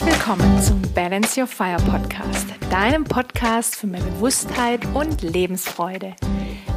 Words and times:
Herzlich 0.00 0.18
willkommen 0.18 0.62
zum 0.62 0.80
Balance 0.94 1.38
Your 1.38 1.46
Fire 1.46 1.76
Podcast, 1.76 2.46
deinem 2.70 3.04
Podcast 3.04 3.76
für 3.76 3.86
mehr 3.86 4.00
Bewusstheit 4.00 4.80
und 4.94 5.20
Lebensfreude. 5.20 6.14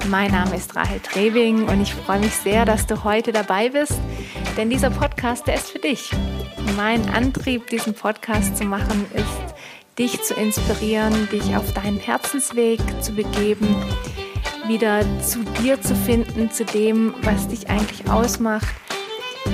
Mein 0.09 0.31
Name 0.31 0.57
ist 0.57 0.75
Rahel 0.75 0.99
Trewing 0.99 1.69
und 1.69 1.79
ich 1.79 1.93
freue 1.93 2.19
mich 2.19 2.33
sehr, 2.33 2.65
dass 2.65 2.85
du 2.85 3.05
heute 3.05 3.31
dabei 3.31 3.69
bist, 3.69 3.93
denn 4.57 4.69
dieser 4.69 4.89
Podcast, 4.89 5.47
der 5.47 5.55
ist 5.55 5.69
für 5.69 5.79
dich. 5.79 6.11
Mein 6.75 7.07
Antrieb, 7.11 7.67
diesen 7.67 7.93
Podcast 7.93 8.57
zu 8.57 8.65
machen, 8.65 9.05
ist, 9.13 9.55
dich 9.97 10.21
zu 10.21 10.33
inspirieren, 10.33 11.29
dich 11.31 11.55
auf 11.55 11.73
deinen 11.73 11.99
Herzensweg 11.99 12.81
zu 13.01 13.13
begeben, 13.13 13.73
wieder 14.67 15.01
zu 15.21 15.45
dir 15.61 15.81
zu 15.81 15.95
finden, 15.95 16.51
zu 16.51 16.65
dem, 16.65 17.13
was 17.21 17.47
dich 17.47 17.69
eigentlich 17.69 18.09
ausmacht, 18.09 18.67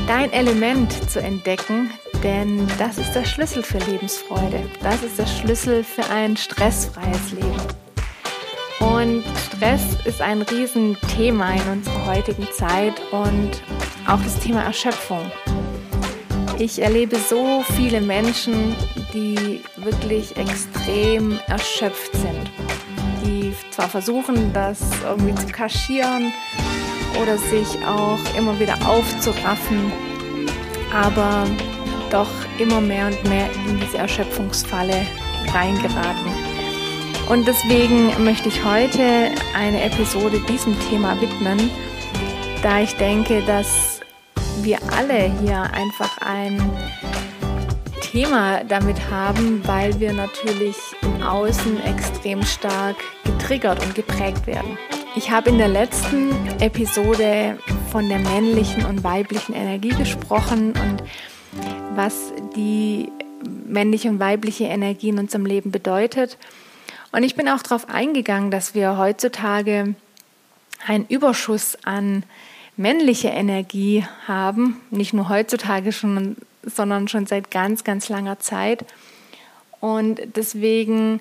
dein 0.08 0.34
Element 0.34 0.92
zu 1.12 1.22
entdecken, 1.22 1.92
denn 2.24 2.68
das 2.78 2.98
ist 2.98 3.14
der 3.14 3.26
Schlüssel 3.26 3.64
für 3.64 3.80
Lebensfreude. 3.80 4.70
Das 4.82 5.04
ist 5.04 5.18
der 5.18 5.28
Schlüssel 5.28 5.84
für 5.84 6.06
ein 6.10 6.36
stressfreies 6.36 7.32
Leben. 7.32 7.80
Und 8.80 9.24
Stress 9.48 9.82
ist 10.06 10.22
ein 10.22 10.42
Riesenthema 10.42 11.52
in 11.52 11.72
unserer 11.72 12.06
heutigen 12.06 12.48
Zeit 12.54 13.02
und 13.12 13.52
auch 14.08 14.22
das 14.22 14.40
Thema 14.40 14.64
Erschöpfung. 14.64 15.32
Ich 16.58 16.82
erlebe 16.82 17.18
so 17.18 17.64
viele 17.76 18.02
Menschen, 18.02 18.76
die 19.14 19.62
wirklich 19.78 20.36
extrem 20.38 21.40
erschöpft 21.48 22.14
sind. 22.14 22.52
Die 23.24 23.54
zwar 23.72 23.90
versuchen, 23.90 24.52
das 24.54 24.82
irgendwie 25.04 25.36
zu 25.36 25.48
kaschieren 25.48 26.34
oder 27.22 27.38
sich 27.38 27.68
auch 27.86 28.20
immer 28.38 28.60
wieder 28.60 28.76
aufzuraffen, 28.88 29.92
aber 30.94 31.46
doch 32.10 32.30
immer 32.58 32.82
mehr 32.82 33.08
und 33.08 33.30
mehr 33.30 33.50
in 33.68 33.80
diese 33.80 33.98
Erschöpfungsfalle 33.98 35.06
reingeraten. 35.54 36.32
Und 37.30 37.48
deswegen 37.48 38.24
möchte 38.24 38.50
ich 38.50 38.64
heute 38.64 39.30
eine 39.56 39.84
Episode 39.84 40.40
diesem 40.50 40.76
Thema 40.90 41.20
widmen, 41.22 41.70
da 42.64 42.80
ich 42.82 42.96
denke, 42.96 43.44
dass 43.44 44.02
wir 44.64 44.80
alle 44.92 45.32
hier 45.42 45.62
einfach 45.74 46.18
ein 46.22 46.60
Thema 48.02 48.64
damit 48.64 49.12
haben, 49.12 49.62
weil 49.68 50.00
wir 50.00 50.12
natürlich 50.14 50.76
im 51.04 51.22
Außen 51.22 51.84
extrem 51.86 52.42
stark 52.44 52.96
getriggert 53.24 53.86
und 53.86 53.94
geprägt 53.94 54.48
werden. 54.48 54.78
Ich 55.16 55.30
habe 55.30 55.50
in 55.50 55.60
der 55.60 55.68
letzten 55.68 56.32
Episode 56.60 57.58
von 57.92 58.10
der 58.10 58.20
männlichen 58.20 58.86
und 58.86 59.04
weiblichen 59.04 59.54
Energie 59.54 59.90
gesprochen 59.90 60.74
und 60.74 61.04
was 62.00 62.32
die 62.56 63.12
männliche 63.68 64.08
und 64.08 64.22
weibliche 64.22 64.64
Energie 64.64 65.10
in 65.10 65.20
unserem 65.20 65.46
Leben 65.46 65.70
bedeutet. 65.70 66.38
Und 67.12 67.24
ich 67.24 67.36
bin 67.36 67.50
auch 67.50 67.62
darauf 67.62 67.90
eingegangen, 67.90 68.52
dass 68.52 68.74
wir 68.74 68.98
heutzutage 68.98 69.96
einen 70.88 71.06
Überschuss 71.08 71.78
an 71.84 72.24
männliche 72.78 73.28
Energie 73.28 74.06
haben, 74.26 74.80
nicht 74.92 75.14
nur 75.14 75.28
heutzutage 75.28 75.92
schon, 75.92 76.38
sondern 76.64 77.10
schon 77.10 77.26
seit 77.26 77.52
ganz, 77.52 77.84
ganz 77.84 78.08
langer 78.08 78.40
Zeit. 78.40 78.86
Und 79.82 80.22
deswegen 80.38 81.20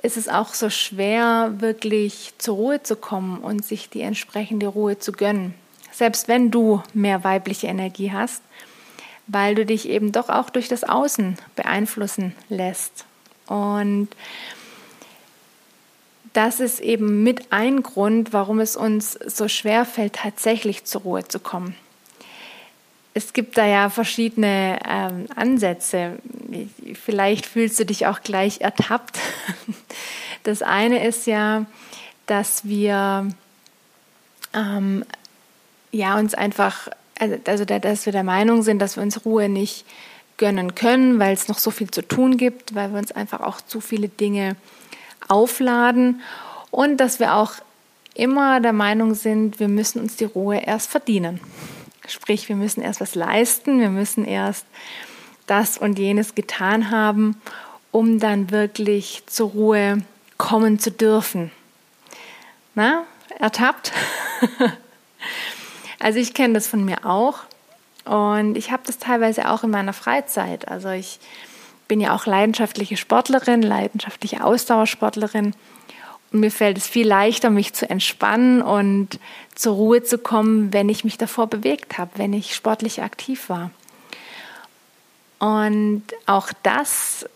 ist 0.00 0.16
es 0.16 0.28
auch 0.28 0.54
so 0.54 0.70
schwer, 0.70 1.54
wirklich 1.58 2.34
zur 2.38 2.54
Ruhe 2.54 2.82
zu 2.84 2.94
kommen 2.94 3.38
und 3.38 3.64
sich 3.64 3.90
die 3.90 4.02
entsprechende 4.02 4.68
Ruhe 4.68 4.96
zu 4.96 5.10
gönnen. 5.10 5.54
Selbst 5.90 6.28
wenn 6.28 6.52
du 6.52 6.84
mehr 6.94 7.24
weibliche 7.24 7.66
Energie 7.66 8.12
hast, 8.12 8.42
weil 9.32 9.54
du 9.54 9.64
dich 9.64 9.88
eben 9.88 10.12
doch 10.12 10.28
auch 10.28 10.50
durch 10.50 10.68
das 10.68 10.84
Außen 10.84 11.38
beeinflussen 11.54 12.34
lässt. 12.48 13.04
Und 13.46 14.08
das 16.32 16.60
ist 16.60 16.80
eben 16.80 17.22
mit 17.22 17.52
ein 17.52 17.82
Grund, 17.82 18.32
warum 18.32 18.60
es 18.60 18.76
uns 18.76 19.12
so 19.12 19.48
schwer 19.48 19.84
fällt, 19.84 20.14
tatsächlich 20.14 20.84
zur 20.84 21.02
Ruhe 21.02 21.26
zu 21.26 21.38
kommen. 21.38 21.74
Es 23.14 23.32
gibt 23.32 23.58
da 23.58 23.66
ja 23.66 23.90
verschiedene 23.90 24.78
ähm, 24.88 25.26
Ansätze. 25.34 26.18
Vielleicht 26.94 27.46
fühlst 27.46 27.78
du 27.80 27.86
dich 27.86 28.06
auch 28.06 28.22
gleich 28.22 28.60
ertappt. 28.60 29.18
Das 30.42 30.62
eine 30.62 31.06
ist 31.06 31.26
ja, 31.26 31.66
dass 32.24 32.64
wir 32.64 33.30
ähm, 34.54 35.04
ja, 35.92 36.18
uns 36.18 36.32
einfach 36.32 36.88
also, 37.20 37.36
also 37.46 37.64
dass 37.64 38.06
wir 38.06 38.12
der 38.12 38.24
Meinung 38.24 38.62
sind, 38.62 38.80
dass 38.80 38.96
wir 38.96 39.02
uns 39.02 39.24
Ruhe 39.24 39.48
nicht 39.48 39.84
gönnen 40.38 40.74
können, 40.74 41.18
weil 41.18 41.34
es 41.34 41.48
noch 41.48 41.58
so 41.58 41.70
viel 41.70 41.90
zu 41.90 42.02
tun 42.02 42.38
gibt, 42.38 42.74
weil 42.74 42.92
wir 42.92 42.98
uns 42.98 43.12
einfach 43.12 43.40
auch 43.40 43.60
zu 43.60 43.80
viele 43.80 44.08
Dinge 44.08 44.56
aufladen 45.28 46.22
und 46.70 46.96
dass 46.96 47.20
wir 47.20 47.34
auch 47.34 47.52
immer 48.14 48.60
der 48.60 48.72
Meinung 48.72 49.14
sind, 49.14 49.60
wir 49.60 49.68
müssen 49.68 50.00
uns 50.00 50.16
die 50.16 50.24
Ruhe 50.24 50.58
erst 50.58 50.90
verdienen. 50.90 51.40
Sprich, 52.08 52.48
wir 52.48 52.56
müssen 52.56 52.80
erst 52.80 53.00
was 53.00 53.14
leisten, 53.14 53.80
wir 53.80 53.90
müssen 53.90 54.24
erst 54.24 54.64
das 55.46 55.78
und 55.78 55.98
jenes 55.98 56.34
getan 56.34 56.90
haben, 56.90 57.40
um 57.92 58.18
dann 58.18 58.50
wirklich 58.50 59.22
zur 59.26 59.50
Ruhe 59.50 60.02
kommen 60.38 60.78
zu 60.78 60.90
dürfen. 60.90 61.50
Na, 62.74 63.04
ertappt? 63.38 63.92
Also 66.00 66.18
ich 66.18 66.34
kenne 66.34 66.54
das 66.54 66.66
von 66.66 66.84
mir 66.84 67.06
auch 67.06 67.38
und 68.04 68.56
ich 68.56 68.72
habe 68.72 68.82
das 68.86 68.98
teilweise 68.98 69.50
auch 69.50 69.62
in 69.62 69.70
meiner 69.70 69.92
Freizeit. 69.92 70.66
Also 70.66 70.88
ich 70.88 71.20
bin 71.86 72.00
ja 72.00 72.14
auch 72.14 72.26
leidenschaftliche 72.26 72.96
Sportlerin, 72.96 73.62
leidenschaftliche 73.62 74.42
Ausdauersportlerin 74.42 75.54
und 76.32 76.40
mir 76.40 76.50
fällt 76.50 76.78
es 76.78 76.86
viel 76.86 77.06
leichter, 77.06 77.50
mich 77.50 77.74
zu 77.74 77.88
entspannen 77.88 78.62
und 78.62 79.18
zur 79.54 79.74
Ruhe 79.74 80.02
zu 80.02 80.16
kommen, 80.16 80.72
wenn 80.72 80.88
ich 80.88 81.04
mich 81.04 81.18
davor 81.18 81.48
bewegt 81.48 81.98
habe, 81.98 82.12
wenn 82.16 82.32
ich 82.32 82.54
sportlich 82.54 83.02
aktiv 83.02 83.48
war. 83.48 83.70
Und 85.38 86.04
auch 86.26 86.50
das, 86.62 87.26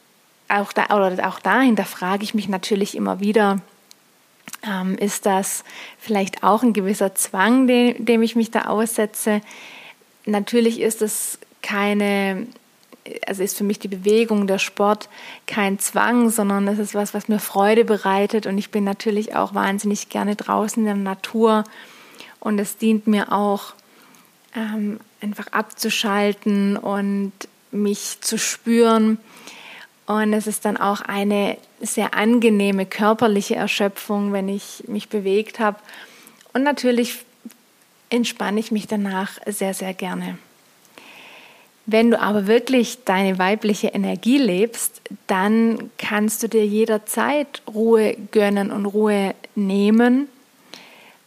auch 0.49 0.73
da, 0.73 0.85
oder 0.97 1.29
auch 1.29 1.41
dahinter 1.41 1.85
frage 1.85 2.25
ich 2.25 2.35
mich 2.35 2.49
natürlich 2.49 2.97
immer 2.97 3.21
wieder, 3.21 3.61
ähm, 4.67 4.97
ist 4.97 5.27
das 5.27 5.65
vielleicht 5.99 6.43
auch 6.43 6.63
ein 6.63 6.73
gewisser 6.73 7.15
Zwang, 7.15 7.67
dem, 7.67 8.05
dem 8.05 8.23
ich 8.23 8.37
mich 8.37 8.51
da 8.51 8.63
aussetze. 8.63 9.41
Natürlich 10.27 10.81
ist 10.81 11.03
es 11.03 11.39
keine, 11.63 12.47
also 13.27 13.43
ist 13.43 13.57
für 13.57 13.65
mich 13.65 13.79
die 13.79 13.89
Bewegung, 13.89 14.47
der 14.47 14.59
Sport 14.59 15.09
kein 15.47 15.79
Zwang, 15.79 16.31
sondern 16.31 16.67
es 16.69 16.79
ist 16.79 16.95
was, 16.95 17.15
was 17.15 17.29
mir 17.29 17.39
Freude 17.39 17.85
bereitet 17.85 18.47
und 18.47 18.59
ich 18.59 18.71
bin 18.71 18.85
natürlich 18.85 19.35
auch 19.35 19.55
wahnsinnig 19.55 20.09
gerne 20.09 20.37
draußen 20.37 20.83
in 20.83 20.87
der 20.87 20.95
Natur 20.95 21.65
und 22.41 22.59
es 22.59 22.77
dient 22.77 23.07
mir 23.07 23.33
auch 23.33 23.75
ähm, 24.55 25.01
einfach 25.21 25.49
abzuschalten 25.49 26.77
und 26.77 27.33
mich 27.71 28.21
zu 28.21 28.39
spüren. 28.39 29.19
Und 30.07 30.35
es 30.35 30.47
ist 30.47 30.65
dann 30.65 30.77
auch 30.77 31.01
eine 31.01 31.57
sehr 31.81 32.15
angenehme 32.15 32.85
körperliche 32.85 33.57
Erschöpfung, 33.57 34.33
wenn 34.33 34.49
ich 34.49 34.85
mich 34.87 35.09
bewegt 35.09 35.61
habe. 35.61 35.79
Und 36.53 36.63
natürlich 36.63 37.25
entspanne 38.11 38.61
ich 38.61 38.71
mich 38.71 38.87
danach 38.87 39.39
sehr, 39.47 39.73
sehr 39.73 39.95
gerne. 39.95 40.39
Wenn 41.87 42.11
du 42.11 42.21
aber 42.21 42.47
wirklich 42.47 43.05
deine 43.05 43.39
weibliche 43.39 43.89
Energie 43.89 44.39
lebst, 44.39 45.03
dann 45.27 45.91
kannst 45.99 46.43
du 46.43 46.49
dir 46.49 46.67
jederzeit 46.67 47.63
Ruhe 47.73 48.17
gönnen 48.31 48.73
und 48.73 48.87
Ruhe 48.87 49.35
nehmen, 49.55 50.29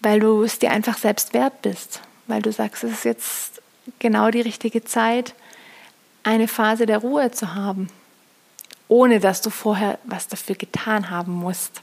weil 0.02 0.20
du 0.20 0.44
es 0.44 0.58
dir 0.60 0.72
einfach 0.72 0.98
selbst 0.98 1.34
wert 1.34 1.62
bist, 1.62 2.02
weil 2.28 2.42
du 2.42 2.52
sagst, 2.52 2.84
es 2.84 2.92
ist 2.92 3.06
jetzt 3.06 3.62
genau 4.00 4.32
die 4.32 4.42
richtige 4.42 4.84
Zeit, 4.84 5.34
eine 6.24 6.48
Phase 6.48 6.86
der 6.86 7.00
Ruhe 7.00 7.32
zu 7.32 7.54
haben 7.54 7.90
ohne 8.88 9.20
dass 9.20 9.42
du 9.42 9.50
vorher 9.50 10.00
was 10.04 10.28
dafür 10.28 10.56
getan 10.56 11.10
haben 11.10 11.34
musst, 11.34 11.82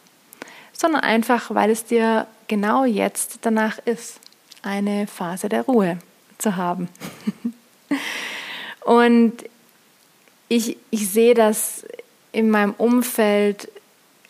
sondern 0.73 1.03
einfach, 1.03 1.55
weil 1.55 1.71
es 1.71 1.85
dir 1.85 2.27
genau 2.49 2.85
jetzt 2.85 3.39
danach 3.43 3.79
ist, 3.79 4.21
eine 4.63 5.07
Phase 5.07 5.49
der 5.49 5.63
Ruhe 5.63 5.99
zu 6.39 6.57
haben. 6.57 6.89
Und 8.85 9.33
ich, 10.49 10.77
ich 10.91 11.09
sehe 11.09 11.35
das 11.35 11.85
in 12.33 12.51
meinem 12.51 12.73
Umfeld 12.73 13.71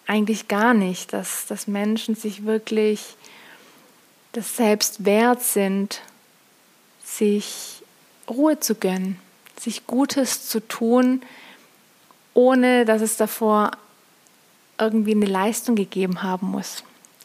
eigentlich 0.07 0.49
gar 0.49 0.75
nicht, 0.75 1.13
dass, 1.13 1.47
dass 1.47 1.67
Menschen 1.67 2.15
sich 2.15 2.45
wirklich 2.45 3.17
das 4.33 4.57
selbst 4.57 5.05
wert 5.05 5.43
sind, 5.43 6.03
sich 7.03 7.83
Ruhe 8.29 8.59
zu 8.61 8.75
gönnen, 8.75 9.19
sich 9.59 9.87
Gutes 9.87 10.49
zu 10.49 10.61
tun, 10.61 11.23
ohne 12.35 12.85
dass 12.85 13.01
es 13.01 13.17
davor 13.17 13.71
irgendwie 14.79 15.13
eine 15.13 15.27
Leistung 15.27 15.77
gegeben 15.77 16.23
haben 16.23 16.49
muss. 16.49 16.83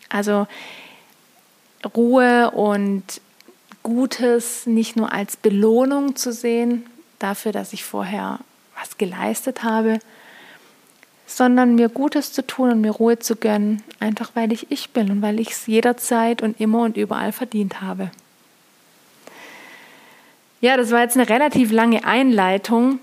Also 0.08 0.48
Ruhe 1.96 2.52
und 2.52 3.04
Gutes 3.84 4.66
nicht 4.66 4.96
nur 4.96 5.12
als 5.12 5.38
Belohnung 5.38 6.16
zu 6.16 6.32
sehen, 6.32 6.86
dafür, 7.18 7.52
dass 7.52 7.74
ich 7.74 7.84
vorher 7.84 8.40
was 8.80 8.98
geleistet 8.98 9.64
habe, 9.64 10.00
sondern 11.26 11.76
mir 11.76 11.90
Gutes 11.90 12.34
zu 12.34 12.46
tun 12.46 12.72
und 12.72 12.82
mir 12.82 12.92
Ruhe 12.92 13.20
zu 13.20 13.36
gönnen, 13.36 13.84
einfach 14.00 14.32
weil 14.34 14.52
ich 14.52 14.72
ich 14.72 14.92
bin 14.92 15.12
und 15.12 15.22
weil 15.22 15.40
ich 15.40 15.52
es 15.52 15.68
jederzeit 15.68 16.42
und 16.42 16.60
immer 16.60 16.84
und 16.84 16.98
überall 16.98 17.32
verdient 17.32 17.82
habe. 17.82 18.12
Ja, 20.62 20.76
das 20.76 20.92
war 20.92 21.02
jetzt 21.02 21.16
eine 21.16 21.30
relativ 21.30 21.72
lange 21.72 22.04
Einleitung, 22.04 23.00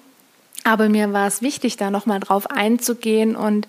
aber 0.67 0.89
mir 0.89 1.13
war 1.13 1.29
es 1.29 1.43
wichtig, 1.43 1.77
da 1.77 1.93
nochmal 1.93 2.19
drauf 2.19 2.51
einzugehen 2.51 3.37
und 3.37 3.69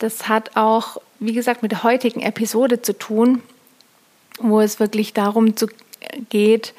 das 0.00 0.28
hat 0.28 0.56
auch, 0.56 1.00
wie 1.20 1.32
gesagt, 1.32 1.62
mit 1.62 1.70
der 1.70 1.84
heutigen 1.84 2.20
Episode 2.20 2.82
zu 2.82 2.98
tun, 2.98 3.40
wo 4.40 4.60
es 4.60 4.80
wirklich 4.80 5.12
darum 5.12 5.56
zu, 5.56 5.68
geht, 6.30 6.74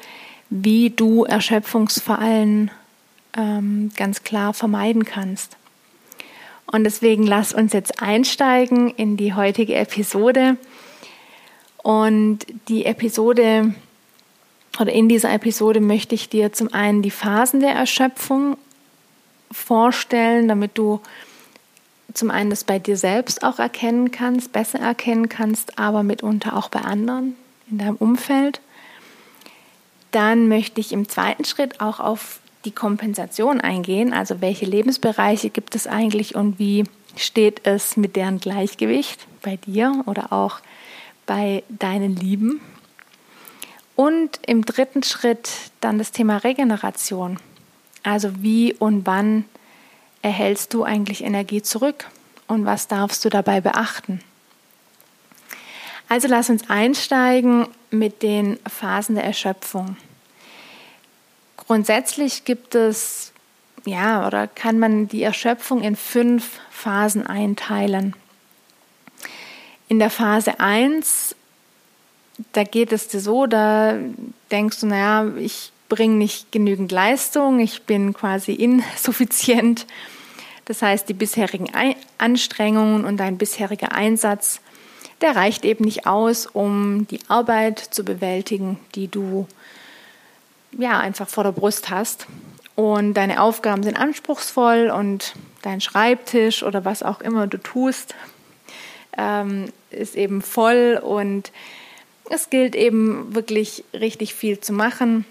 wie 0.50 0.90
du 0.90 1.24
Erschöpfungsfallen 1.24 2.70
ähm, 3.34 3.90
ganz 3.96 4.24
klar 4.24 4.52
vermeiden 4.52 5.06
kannst. 5.06 5.56
Und 6.66 6.84
deswegen 6.84 7.26
lass 7.26 7.54
uns 7.54 7.72
jetzt 7.72 8.02
einsteigen 8.02 8.90
in 8.90 9.16
die 9.16 9.32
heutige 9.32 9.76
Episode. 9.76 10.58
Und 11.78 12.40
die 12.68 12.84
Episode 12.84 13.74
oder 14.78 14.92
in 14.92 15.08
dieser 15.08 15.32
Episode 15.32 15.80
möchte 15.80 16.14
ich 16.14 16.28
dir 16.28 16.52
zum 16.52 16.74
einen 16.74 17.00
die 17.00 17.10
Phasen 17.10 17.60
der 17.60 17.72
Erschöpfung 17.72 18.58
vorstellen, 19.50 20.48
damit 20.48 20.78
du 20.78 21.00
zum 22.14 22.30
einen 22.30 22.50
das 22.50 22.64
bei 22.64 22.78
dir 22.78 22.96
selbst 22.96 23.44
auch 23.44 23.58
erkennen 23.58 24.10
kannst, 24.10 24.52
besser 24.52 24.78
erkennen 24.78 25.28
kannst, 25.28 25.78
aber 25.78 26.02
mitunter 26.02 26.56
auch 26.56 26.68
bei 26.68 26.80
anderen 26.80 27.36
in 27.70 27.78
deinem 27.78 27.96
Umfeld. 27.96 28.60
Dann 30.12 30.48
möchte 30.48 30.80
ich 30.80 30.92
im 30.92 31.08
zweiten 31.08 31.44
Schritt 31.44 31.80
auch 31.80 32.00
auf 32.00 32.40
die 32.64 32.70
Kompensation 32.70 33.60
eingehen, 33.60 34.12
also 34.12 34.40
welche 34.40 34.66
Lebensbereiche 34.66 35.50
gibt 35.50 35.74
es 35.74 35.86
eigentlich 35.86 36.34
und 36.34 36.58
wie 36.58 36.84
steht 37.16 37.66
es 37.66 37.96
mit 37.96 38.16
deren 38.16 38.40
Gleichgewicht 38.40 39.26
bei 39.42 39.56
dir 39.56 40.02
oder 40.06 40.32
auch 40.32 40.60
bei 41.26 41.62
deinen 41.68 42.16
Lieben. 42.16 42.60
Und 43.94 44.40
im 44.46 44.64
dritten 44.64 45.02
Schritt 45.02 45.50
dann 45.80 45.98
das 45.98 46.12
Thema 46.12 46.38
Regeneration. 46.38 47.38
Also 48.06 48.40
wie 48.40 48.72
und 48.72 49.04
wann 49.04 49.46
erhältst 50.22 50.72
du 50.72 50.84
eigentlich 50.84 51.24
Energie 51.24 51.60
zurück 51.60 52.08
und 52.46 52.64
was 52.64 52.86
darfst 52.86 53.24
du 53.24 53.30
dabei 53.30 53.60
beachten? 53.60 54.20
Also 56.08 56.28
lass 56.28 56.48
uns 56.48 56.70
einsteigen 56.70 57.66
mit 57.90 58.22
den 58.22 58.60
Phasen 58.68 59.16
der 59.16 59.24
Erschöpfung. 59.24 59.96
Grundsätzlich 61.56 62.44
gibt 62.44 62.76
es, 62.76 63.32
ja, 63.84 64.24
oder 64.24 64.46
kann 64.46 64.78
man 64.78 65.08
die 65.08 65.24
Erschöpfung 65.24 65.82
in 65.82 65.96
fünf 65.96 66.60
Phasen 66.70 67.26
einteilen. 67.26 68.14
In 69.88 69.98
der 69.98 70.10
Phase 70.10 70.60
1, 70.60 71.34
da 72.52 72.62
geht 72.62 72.92
es 72.92 73.08
dir 73.08 73.18
so, 73.18 73.46
da 73.46 73.98
denkst 74.52 74.78
du, 74.78 74.86
naja, 74.86 75.26
ich 75.36 75.72
bringe 75.88 76.16
nicht 76.16 76.52
genügend 76.52 76.92
Leistung, 76.92 77.60
ich 77.60 77.82
bin 77.82 78.12
quasi 78.12 78.52
insuffizient. 78.52 79.86
Das 80.64 80.82
heißt, 80.82 81.08
die 81.08 81.14
bisherigen 81.14 81.70
Anstrengungen 82.18 83.04
und 83.04 83.18
dein 83.18 83.38
bisheriger 83.38 83.92
Einsatz, 83.92 84.60
der 85.20 85.36
reicht 85.36 85.64
eben 85.64 85.84
nicht 85.84 86.06
aus, 86.06 86.46
um 86.46 87.06
die 87.08 87.20
Arbeit 87.28 87.78
zu 87.78 88.04
bewältigen, 88.04 88.78
die 88.94 89.08
du 89.08 89.46
ja, 90.78 90.98
einfach 90.98 91.28
vor 91.28 91.44
der 91.44 91.52
Brust 91.52 91.90
hast. 91.90 92.26
Und 92.74 93.14
deine 93.14 93.40
Aufgaben 93.40 93.82
sind 93.82 93.96
anspruchsvoll 93.96 94.90
und 94.90 95.34
dein 95.62 95.80
Schreibtisch 95.80 96.62
oder 96.62 96.84
was 96.84 97.02
auch 97.02 97.20
immer 97.20 97.46
du 97.46 97.58
tust, 97.58 98.14
ähm, 99.16 99.72
ist 99.90 100.14
eben 100.14 100.42
voll 100.42 101.00
und 101.02 101.52
es 102.28 102.50
gilt 102.50 102.74
eben 102.74 103.34
wirklich 103.34 103.84
richtig 103.94 104.34
viel 104.34 104.60
zu 104.60 104.72
machen. 104.72 105.24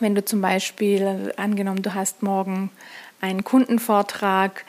Wenn 0.00 0.14
du 0.14 0.24
zum 0.24 0.40
Beispiel, 0.40 1.32
angenommen, 1.36 1.82
du 1.82 1.94
hast 1.94 2.22
morgen 2.22 2.70
einen 3.20 3.44
Kundenvortrag 3.44 4.64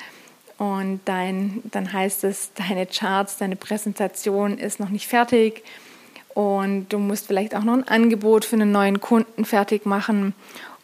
und 0.58 1.02
dein, 1.06 1.62
dann 1.66 1.92
heißt 1.92 2.24
es, 2.24 2.52
deine 2.54 2.86
Charts, 2.86 3.38
deine 3.38 3.56
Präsentation 3.56 4.58
ist 4.58 4.80
noch 4.80 4.90
nicht 4.90 5.08
fertig, 5.08 5.64
und 6.36 6.90
du 6.90 7.00
musst 7.00 7.28
vielleicht 7.28 7.56
auch 7.56 7.64
noch 7.64 7.74
ein 7.74 7.88
Angebot 7.88 8.44
für 8.44 8.58
einen 8.58 8.72
neuen 8.72 9.00
Kunden 9.00 9.46
fertig 9.46 9.86
machen 9.86 10.36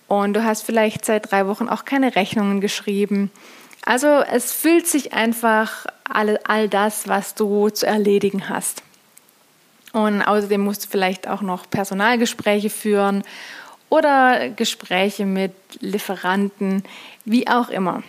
und 0.07 0.33
du 0.33 0.45
hast 0.45 0.63
vielleicht 0.63 1.05
seit 1.05 1.29
drei 1.29 1.45
Wochen 1.45 1.67
auch 1.67 1.83
keine 1.83 2.15
Rechnungen 2.15 2.61
geschrieben. 2.61 3.29
Also 3.85 4.07
es 4.07 4.53
fühlt 4.53 4.87
sich 4.87 5.13
einfach 5.13 5.85
all, 6.05 6.39
all 6.45 6.69
das, 6.69 7.09
was 7.09 7.35
du 7.35 7.69
zu 7.69 7.85
erledigen 7.85 8.47
hast. 8.47 8.81
Und 9.91 10.21
außerdem 10.21 10.61
musst 10.61 10.85
du 10.85 10.89
vielleicht 10.89 11.27
auch 11.27 11.41
noch 11.41 11.69
Personalgespräche 11.69 12.69
führen 12.69 13.23
oder 13.91 14.49
Gespräche 14.49 15.25
mit 15.25 15.51
Lieferanten, 15.81 16.83
wie 17.25 17.47
auch 17.47 17.69
immer. 17.69 18.03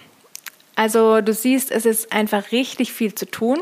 Also 0.77 1.21
du 1.21 1.35
siehst, 1.35 1.73
es 1.73 1.85
ist 1.85 2.13
einfach 2.13 2.53
richtig 2.53 2.93
viel 2.93 3.15
zu 3.15 3.27
tun. 3.27 3.59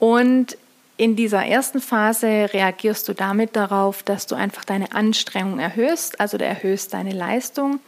Und 0.00 0.58
in 0.96 1.14
dieser 1.14 1.46
ersten 1.46 1.80
Phase 1.80 2.50
reagierst 2.52 3.08
du 3.08 3.12
damit 3.12 3.54
darauf, 3.54 4.02
dass 4.02 4.26
du 4.26 4.34
einfach 4.34 4.64
deine 4.64 4.92
Anstrengung 4.92 5.60
erhöhst, 5.60 6.20
also 6.20 6.36
du 6.36 6.44
erhöhst 6.44 6.92
deine 6.92 7.12
Leistung. 7.12 7.78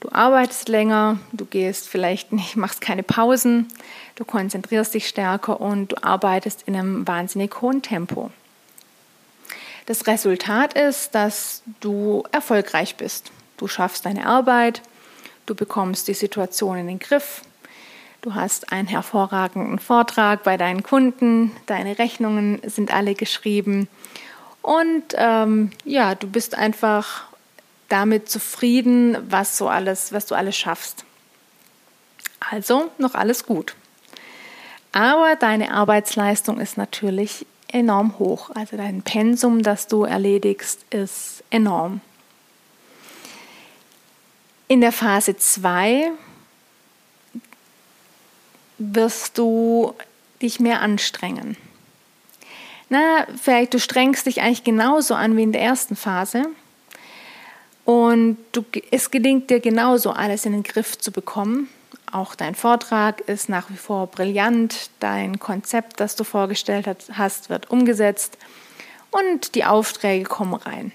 Du 0.00 0.08
arbeitest 0.10 0.68
länger, 0.68 1.20
du 1.32 1.44
gehst 1.44 1.88
vielleicht 1.88 2.32
nicht, 2.32 2.56
machst 2.56 2.80
keine 2.80 3.04
Pausen, 3.04 3.68
du 4.16 4.24
konzentrierst 4.24 4.94
dich 4.94 5.06
stärker 5.06 5.60
und 5.60 5.92
du 5.92 6.02
arbeitest 6.02 6.64
in 6.66 6.74
einem 6.74 7.06
wahnsinnig 7.06 7.62
hohen 7.62 7.82
Tempo. 7.82 8.32
Das 9.86 10.06
Resultat 10.06 10.74
ist, 10.74 11.14
dass 11.14 11.62
du 11.80 12.24
erfolgreich 12.32 12.96
bist. 12.96 13.30
Du 13.56 13.68
schaffst 13.68 14.04
deine 14.04 14.26
Arbeit, 14.26 14.82
du 15.46 15.54
bekommst 15.54 16.08
die 16.08 16.14
Situation 16.14 16.76
in 16.76 16.86
den 16.88 16.98
Griff, 16.98 17.42
Du 18.26 18.34
hast 18.34 18.72
einen 18.72 18.88
hervorragenden 18.88 19.78
Vortrag 19.78 20.42
bei 20.42 20.56
deinen 20.56 20.82
Kunden, 20.82 21.52
deine 21.66 21.96
Rechnungen 22.00 22.60
sind 22.64 22.92
alle 22.92 23.14
geschrieben 23.14 23.86
und 24.62 25.04
ähm, 25.14 25.70
ja, 25.84 26.16
du 26.16 26.26
bist 26.26 26.56
einfach 26.56 27.26
damit 27.88 28.28
zufrieden, 28.28 29.16
was 29.30 29.56
so 29.56 29.68
alles, 29.68 30.12
was 30.12 30.26
du 30.26 30.34
alles 30.34 30.56
schaffst. 30.56 31.04
Also 32.50 32.90
noch 32.98 33.14
alles 33.14 33.46
gut. 33.46 33.76
Aber 34.90 35.36
deine 35.36 35.72
Arbeitsleistung 35.72 36.58
ist 36.58 36.76
natürlich 36.76 37.46
enorm 37.68 38.18
hoch. 38.18 38.50
Also 38.54 38.76
dein 38.76 39.02
Pensum, 39.02 39.62
das 39.62 39.86
du 39.86 40.04
erledigst, 40.04 40.84
ist 40.90 41.44
enorm. 41.50 42.00
In 44.68 44.80
der 44.80 44.92
Phase 44.92 45.36
2 45.36 46.10
wirst 48.78 49.38
du 49.38 49.94
dich 50.42 50.60
mehr 50.60 50.80
anstrengen. 50.80 51.56
Na, 52.88 53.26
vielleicht 53.40 53.74
du 53.74 53.80
strengst 53.80 54.26
dich 54.26 54.42
eigentlich 54.42 54.64
genauso 54.64 55.14
an 55.14 55.36
wie 55.36 55.42
in 55.42 55.52
der 55.52 55.62
ersten 55.62 55.96
Phase 55.96 56.46
und 57.84 58.36
du, 58.52 58.64
es 58.90 59.10
gelingt 59.10 59.50
dir 59.50 59.60
genauso, 59.60 60.10
alles 60.10 60.44
in 60.44 60.52
den 60.52 60.62
Griff 60.62 60.98
zu 60.98 61.12
bekommen. 61.12 61.68
Auch 62.16 62.34
dein 62.34 62.54
Vortrag 62.54 63.20
ist 63.28 63.50
nach 63.50 63.68
wie 63.68 63.76
vor 63.76 64.06
brillant, 64.06 64.88
dein 65.00 65.38
Konzept, 65.38 66.00
das 66.00 66.16
du 66.16 66.24
vorgestellt 66.24 66.86
hast, 67.12 67.50
wird 67.50 67.70
umgesetzt 67.70 68.38
und 69.10 69.54
die 69.54 69.66
Aufträge 69.66 70.24
kommen 70.24 70.54
rein. 70.54 70.92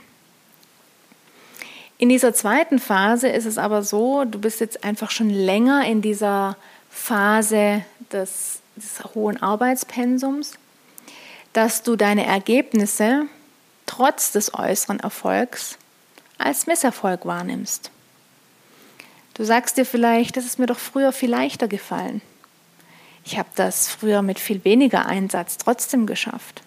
In 2.00 2.10
dieser 2.10 2.34
zweiten 2.34 2.80
Phase 2.80 3.28
ist 3.28 3.46
es 3.46 3.60
aber 3.60 3.84
so, 3.84 4.26
du 4.26 4.40
bist 4.40 4.62
jetzt 4.62 4.84
einfach 4.84 5.12
schon 5.12 5.30
länger 5.30 5.86
in 5.86 6.02
dieser 6.02 6.58
Phase 6.90 7.86
des, 8.12 8.62
des 8.76 9.04
hohen 9.14 9.44
Arbeitspensums, 9.44 10.54
dass 11.54 11.84
du 11.84 11.96
deine 11.98 12.26
Ergebnisse 12.26 13.28
trotz 13.86 14.32
des 14.32 14.56
äußeren 14.56 15.00
Erfolgs 15.00 15.78
als 16.40 16.66
Misserfolg 16.66 17.28
wahrnimmst. 17.28 17.92
Du 19.42 19.48
sagst 19.48 19.78
dir 19.78 19.88
vielleicht, 19.88 20.38
das 20.38 20.46
ist 20.46 20.60
mir 20.60 20.68
doch 20.68 20.78
früher 20.78 21.12
viel 21.12 21.32
leichter 21.32 21.68
gefallen. 21.68 22.22
Ich 23.26 23.40
habe 23.40 23.50
das 23.56 23.88
früher 23.88 24.22
mit 24.22 24.38
viel 24.38 24.64
weniger 24.64 25.08
Einsatz 25.08 25.58
trotzdem 25.58 26.06
geschafft. 26.06 26.62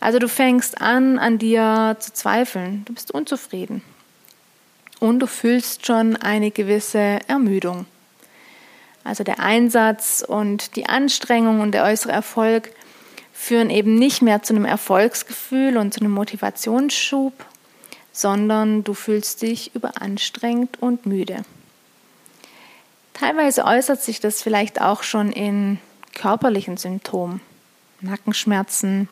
Also 0.00 0.18
du 0.18 0.28
fängst 0.28 0.80
an, 0.80 1.16
an 1.20 1.38
dir 1.38 1.96
zu 2.00 2.12
zweifeln. 2.12 2.84
Du 2.86 2.92
bist 2.92 3.12
unzufrieden. 3.12 3.82
Und 4.98 5.20
du 5.20 5.28
fühlst 5.28 5.86
schon 5.86 6.16
eine 6.16 6.50
gewisse 6.50 7.20
Ermüdung. 7.28 7.86
Also 9.04 9.22
der 9.22 9.38
Einsatz 9.38 10.24
und 10.26 10.74
die 10.74 10.86
Anstrengung 10.86 11.60
und 11.60 11.70
der 11.70 11.84
äußere 11.84 12.10
Erfolg 12.10 12.72
führen 13.32 13.70
eben 13.70 13.94
nicht 13.94 14.22
mehr 14.22 14.42
zu 14.42 14.56
einem 14.56 14.64
Erfolgsgefühl 14.64 15.76
und 15.76 15.94
zu 15.94 16.00
einem 16.00 16.10
Motivationsschub, 16.10 17.32
sondern 18.10 18.82
du 18.82 18.92
fühlst 18.92 19.42
dich 19.42 19.72
überanstrengt 19.76 20.82
und 20.82 21.06
müde. 21.06 21.44
Teilweise 23.18 23.64
äußert 23.64 24.02
sich 24.02 24.20
das 24.20 24.42
vielleicht 24.42 24.82
auch 24.82 25.02
schon 25.02 25.32
in 25.32 25.78
körperlichen 26.14 26.76
Symptomen. 26.76 27.40
Nackenschmerzen, 28.02 29.08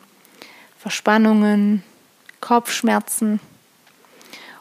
Verspannungen, 0.77 1.81
Kopfschmerzen 2.39 3.39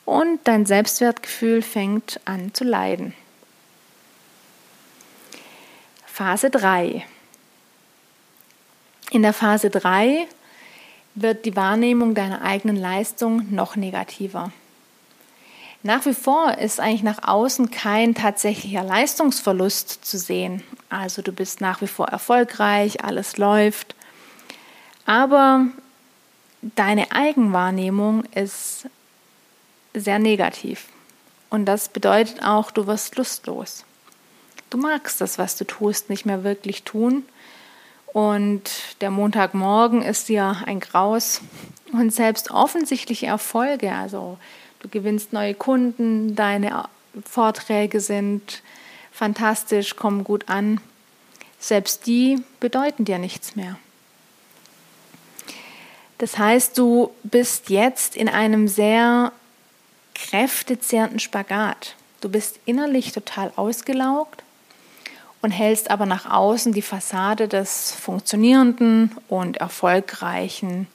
und 0.06 0.40
dein 0.44 0.64
Selbstwertgefühl 0.64 1.60
fängt 1.60 2.20
an 2.24 2.54
zu 2.54 2.64
leiden. 2.64 3.12
Phase 6.06 6.48
3. 6.48 7.04
In 9.10 9.20
der 9.20 9.34
Phase 9.34 9.68
3 9.68 10.26
wird 11.16 11.44
die 11.44 11.54
Wahrnehmung 11.54 12.14
deiner 12.14 12.40
eigenen 12.40 12.76
Leistung 12.76 13.54
noch 13.54 13.76
negativer. 13.76 14.52
Nach 15.86 16.06
wie 16.06 16.14
vor 16.14 16.56
ist 16.56 16.80
eigentlich 16.80 17.02
nach 17.02 17.28
außen 17.28 17.70
kein 17.70 18.14
tatsächlicher 18.14 18.82
Leistungsverlust 18.82 20.02
zu 20.02 20.16
sehen. 20.16 20.62
Also 20.88 21.20
du 21.20 21.30
bist 21.30 21.60
nach 21.60 21.82
wie 21.82 21.86
vor 21.86 22.08
erfolgreich, 22.08 23.04
alles 23.04 23.36
läuft. 23.36 23.94
Aber 25.04 25.66
deine 26.62 27.12
Eigenwahrnehmung 27.12 28.24
ist 28.34 28.86
sehr 29.92 30.18
negativ. 30.18 30.86
Und 31.50 31.66
das 31.66 31.90
bedeutet 31.90 32.42
auch, 32.42 32.70
du 32.70 32.86
wirst 32.86 33.16
lustlos. 33.16 33.84
Du 34.70 34.78
magst 34.78 35.20
das, 35.20 35.36
was 35.36 35.54
du 35.56 35.66
tust, 35.66 36.08
nicht 36.08 36.24
mehr 36.24 36.44
wirklich 36.44 36.84
tun. 36.84 37.26
Und 38.06 38.70
der 39.02 39.10
Montagmorgen 39.10 40.00
ist 40.00 40.30
dir 40.30 40.62
ein 40.64 40.80
Graus. 40.80 41.42
Und 41.92 42.10
selbst 42.14 42.50
offensichtliche 42.50 43.26
Erfolge, 43.26 43.92
also 43.92 44.38
Du 44.84 44.90
gewinnst 44.90 45.32
neue 45.32 45.54
Kunden, 45.54 46.36
deine 46.36 46.90
Vorträge 47.24 48.00
sind 48.00 48.62
fantastisch, 49.10 49.96
kommen 49.96 50.24
gut 50.24 50.50
an. 50.50 50.78
Selbst 51.58 52.06
die 52.06 52.42
bedeuten 52.60 53.06
dir 53.06 53.16
nichts 53.16 53.56
mehr. 53.56 53.78
Das 56.18 56.36
heißt, 56.36 56.76
du 56.76 57.14
bist 57.22 57.70
jetzt 57.70 58.14
in 58.14 58.28
einem 58.28 58.68
sehr 58.68 59.32
kräftezehrenden 60.14 61.18
Spagat. 61.18 61.94
Du 62.20 62.28
bist 62.28 62.60
innerlich 62.66 63.12
total 63.12 63.54
ausgelaugt 63.56 64.42
und 65.40 65.50
hältst 65.50 65.90
aber 65.90 66.04
nach 66.04 66.30
außen 66.30 66.74
die 66.74 66.82
Fassade 66.82 67.48
des 67.48 67.92
funktionierenden 67.92 69.16
und 69.28 69.56
erfolgreichen 69.56 70.88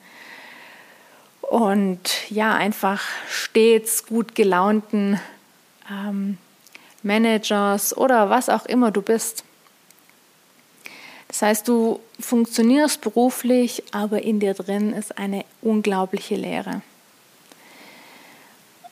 und 1.50 2.29
ja, 2.29 2.53
einfach 2.53 3.01
stets 3.27 4.06
gut 4.06 4.36
gelaunten 4.36 5.20
ähm, 5.89 6.38
Managers 7.01 7.98
oder 7.98 8.29
was 8.29 8.50
auch 8.50 8.68
immer 8.68 8.91
du 8.91 9.01
bist. 9.01 9.44
Das 11.27 11.41
heißt, 11.41 11.68
du 11.68 12.00
funktionierst 12.20 13.01
beruflich, 13.01 13.84
aber 13.91 14.22
in 14.22 14.39
dir 14.39 14.53
drin 14.53 14.94
ist 14.94 15.18
eine 15.18 15.44
unglaubliche 15.62 16.36
Leere. 16.36 16.82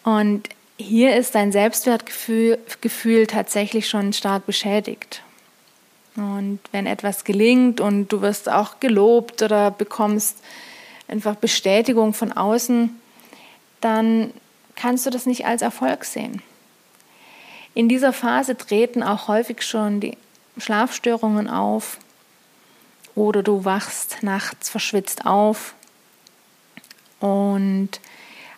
Und 0.04 0.50
hier 0.78 1.16
ist 1.16 1.36
dein 1.36 1.52
Selbstwertgefühl 1.52 2.58
Gefühl 2.82 3.28
tatsächlich 3.28 3.88
schon 3.88 4.14
stark 4.14 4.46
beschädigt. 4.48 5.22
Und 6.16 6.60
wenn 6.72 6.88
etwas 6.88 7.24
gelingt 7.24 7.82
und 7.82 8.12
du 8.12 8.22
wirst 8.22 8.50
auch 8.50 8.80
gelobt 8.80 9.44
oder 9.44 9.70
bekommst 9.70 10.38
einfach 11.08 11.36
Bestätigung 11.36 12.14
von 12.14 12.32
außen, 12.32 13.00
dann 13.82 14.34
kannst 14.76 15.06
du 15.06 15.10
das 15.10 15.26
nicht 15.26 15.46
als 15.46 15.62
Erfolg 15.62 16.06
sehen. 16.06 16.42
In 17.74 17.90
dieser 17.90 18.14
Phase 18.14 18.58
treten 18.58 19.04
auch 19.04 19.28
häufig 19.28 19.62
schon 19.62 20.00
die 20.00 20.18
Schlafstörungen 20.58 21.50
auf 21.50 21.98
oder 23.16 23.44
du 23.44 23.66
wachst 23.66 24.18
nachts 24.22 24.70
verschwitzt 24.70 25.26
auf 25.26 25.74
und 27.20 27.90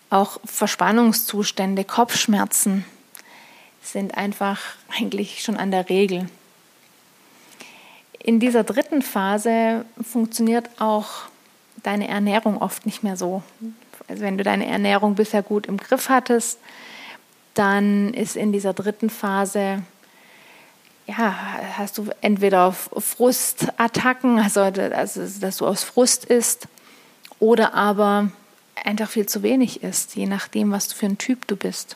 auch 0.09 0.39
Verspannungszustände, 0.43 1.83
Kopfschmerzen 1.83 2.85
sind 3.81 4.17
einfach 4.17 4.59
eigentlich 4.97 5.43
schon 5.43 5.57
an 5.57 5.71
der 5.71 5.89
Regel. 5.89 6.29
In 8.19 8.39
dieser 8.39 8.63
dritten 8.63 9.01
Phase 9.01 9.85
funktioniert 10.01 10.69
auch 10.79 11.23
deine 11.83 12.07
Ernährung 12.07 12.61
oft 12.61 12.85
nicht 12.85 13.03
mehr 13.03 13.17
so. 13.17 13.43
Also 14.07 14.23
wenn 14.23 14.37
du 14.37 14.43
deine 14.43 14.65
Ernährung 14.67 15.15
bisher 15.15 15.43
gut 15.43 15.67
im 15.67 15.77
Griff 15.77 16.09
hattest, 16.09 16.59
dann 17.53 18.13
ist 18.13 18.35
in 18.35 18.51
dieser 18.51 18.73
dritten 18.73 19.09
Phase 19.09 19.83
ja, 21.17 21.35
hast 21.77 21.97
du 21.97 22.07
entweder 22.21 22.71
Frustattacken, 22.71 24.39
also, 24.39 24.61
also 24.61 25.39
dass 25.39 25.57
du 25.57 25.65
aus 25.65 25.83
Frust 25.83 26.25
isst, 26.25 26.67
oder 27.39 27.73
aber 27.73 28.31
einfach 28.75 29.09
viel 29.09 29.25
zu 29.25 29.43
wenig 29.43 29.81
isst, 29.81 30.15
je 30.15 30.27
nachdem, 30.27 30.71
was 30.71 30.87
du 30.87 30.95
für 30.95 31.07
ein 31.07 31.17
Typ 31.17 31.47
du 31.47 31.55
bist. 31.55 31.95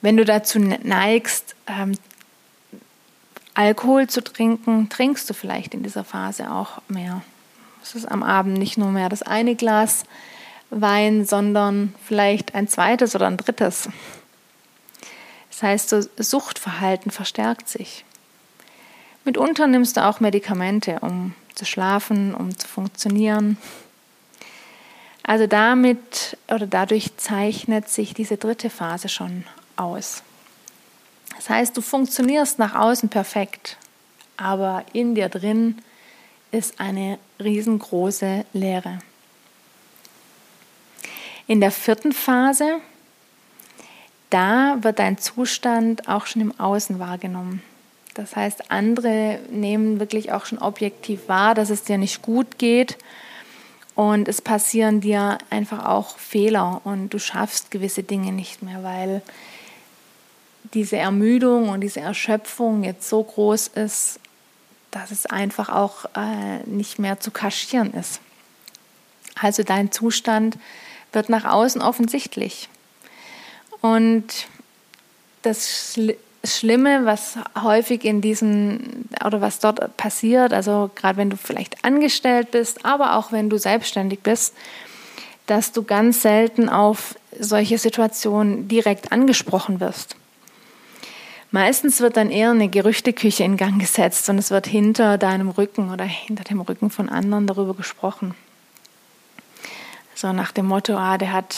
Wenn 0.00 0.16
du 0.16 0.24
dazu 0.24 0.58
neigst, 0.58 1.56
ähm, 1.66 1.96
Alkohol 3.54 4.08
zu 4.08 4.22
trinken, 4.22 4.88
trinkst 4.88 5.28
du 5.28 5.34
vielleicht 5.34 5.74
in 5.74 5.82
dieser 5.82 6.04
Phase 6.04 6.50
auch 6.50 6.82
mehr. 6.88 7.22
Es 7.84 7.94
ist 7.94 8.10
am 8.10 8.22
Abend 8.22 8.56
nicht 8.56 8.78
nur 8.78 8.90
mehr 8.90 9.10
das 9.10 9.20
eine 9.20 9.54
Glas 9.54 10.04
Wein, 10.70 11.26
sondern 11.26 11.94
vielleicht 12.02 12.54
ein 12.54 12.66
zweites 12.66 13.14
oder 13.14 13.26
ein 13.26 13.36
drittes. 13.36 13.90
Das 15.50 15.62
heißt, 15.62 15.92
das 15.92 16.08
Suchtverhalten 16.16 17.10
verstärkt 17.10 17.68
sich. 17.68 18.06
Mitunter 19.24 19.66
nimmst 19.66 19.98
du 19.98 20.04
auch 20.04 20.18
Medikamente, 20.18 21.00
um 21.00 21.34
zu 21.54 21.66
schlafen, 21.66 22.34
um 22.34 22.58
zu 22.58 22.66
funktionieren. 22.66 23.58
Also 25.22 25.46
damit 25.46 26.38
oder 26.48 26.66
dadurch 26.66 27.14
zeichnet 27.18 27.90
sich 27.90 28.14
diese 28.14 28.38
dritte 28.38 28.70
Phase 28.70 29.10
schon 29.10 29.44
aus. 29.76 30.22
Das 31.36 31.50
heißt, 31.50 31.76
du 31.76 31.82
funktionierst 31.82 32.58
nach 32.58 32.74
außen 32.74 33.10
perfekt, 33.10 33.76
aber 34.38 34.86
in 34.94 35.14
dir 35.14 35.28
drin 35.28 35.82
ist 36.54 36.80
eine 36.80 37.18
riesengroße 37.42 38.46
Leere. 38.52 39.00
In 41.46 41.60
der 41.60 41.72
vierten 41.72 42.12
Phase, 42.12 42.76
da 44.30 44.78
wird 44.80 44.98
dein 44.98 45.18
Zustand 45.18 46.08
auch 46.08 46.26
schon 46.26 46.40
im 46.40 46.58
Außen 46.58 46.98
wahrgenommen. 46.98 47.62
Das 48.14 48.36
heißt, 48.36 48.70
andere 48.70 49.40
nehmen 49.50 49.98
wirklich 49.98 50.32
auch 50.32 50.46
schon 50.46 50.58
objektiv 50.58 51.28
wahr, 51.28 51.54
dass 51.54 51.70
es 51.70 51.82
dir 51.82 51.98
nicht 51.98 52.22
gut 52.22 52.58
geht 52.58 52.96
und 53.96 54.28
es 54.28 54.40
passieren 54.40 55.00
dir 55.00 55.38
einfach 55.50 55.84
auch 55.84 56.18
Fehler 56.18 56.80
und 56.84 57.10
du 57.10 57.18
schaffst 57.18 57.72
gewisse 57.72 58.04
Dinge 58.04 58.32
nicht 58.32 58.62
mehr, 58.62 58.82
weil 58.84 59.22
diese 60.72 60.96
Ermüdung 60.96 61.68
und 61.68 61.80
diese 61.80 62.00
Erschöpfung 62.00 62.84
jetzt 62.84 63.08
so 63.08 63.22
groß 63.22 63.68
ist, 63.68 64.20
dass 64.94 65.10
es 65.10 65.26
einfach 65.26 65.70
auch 65.70 66.04
äh, 66.14 66.62
nicht 66.66 67.00
mehr 67.00 67.18
zu 67.18 67.32
kaschieren 67.32 67.92
ist. 67.94 68.20
Also 69.34 69.64
dein 69.64 69.90
Zustand 69.90 70.56
wird 71.12 71.28
nach 71.28 71.44
außen 71.44 71.82
offensichtlich. 71.82 72.68
Und 73.80 74.46
das 75.42 75.98
Schlimme, 76.44 77.04
was 77.04 77.38
häufig 77.60 78.04
in 78.04 78.20
diesen 78.20 79.08
oder 79.24 79.40
was 79.40 79.58
dort 79.58 79.96
passiert, 79.96 80.52
also 80.52 80.90
gerade 80.94 81.16
wenn 81.16 81.30
du 81.30 81.36
vielleicht 81.36 81.84
angestellt 81.84 82.52
bist, 82.52 82.84
aber 82.84 83.16
auch 83.16 83.32
wenn 83.32 83.50
du 83.50 83.58
selbstständig 83.58 84.20
bist, 84.20 84.54
dass 85.46 85.72
du 85.72 85.82
ganz 85.82 86.22
selten 86.22 86.68
auf 86.68 87.16
solche 87.38 87.78
Situationen 87.78 88.68
direkt 88.68 89.10
angesprochen 89.10 89.80
wirst. 89.80 90.16
Meistens 91.54 92.00
wird 92.00 92.16
dann 92.16 92.32
eher 92.32 92.50
eine 92.50 92.68
Gerüchteküche 92.68 93.44
in 93.44 93.56
Gang 93.56 93.78
gesetzt 93.78 94.28
und 94.28 94.38
es 94.38 94.50
wird 94.50 94.66
hinter 94.66 95.18
deinem 95.18 95.50
Rücken 95.50 95.92
oder 95.92 96.02
hinter 96.02 96.42
dem 96.42 96.60
Rücken 96.60 96.90
von 96.90 97.08
anderen 97.08 97.46
darüber 97.46 97.74
gesprochen. 97.74 98.34
So 100.16 100.32
nach 100.32 100.50
dem 100.50 100.66
Motto, 100.66 100.96
ah, 100.96 101.16
der 101.16 101.32
hat 101.32 101.54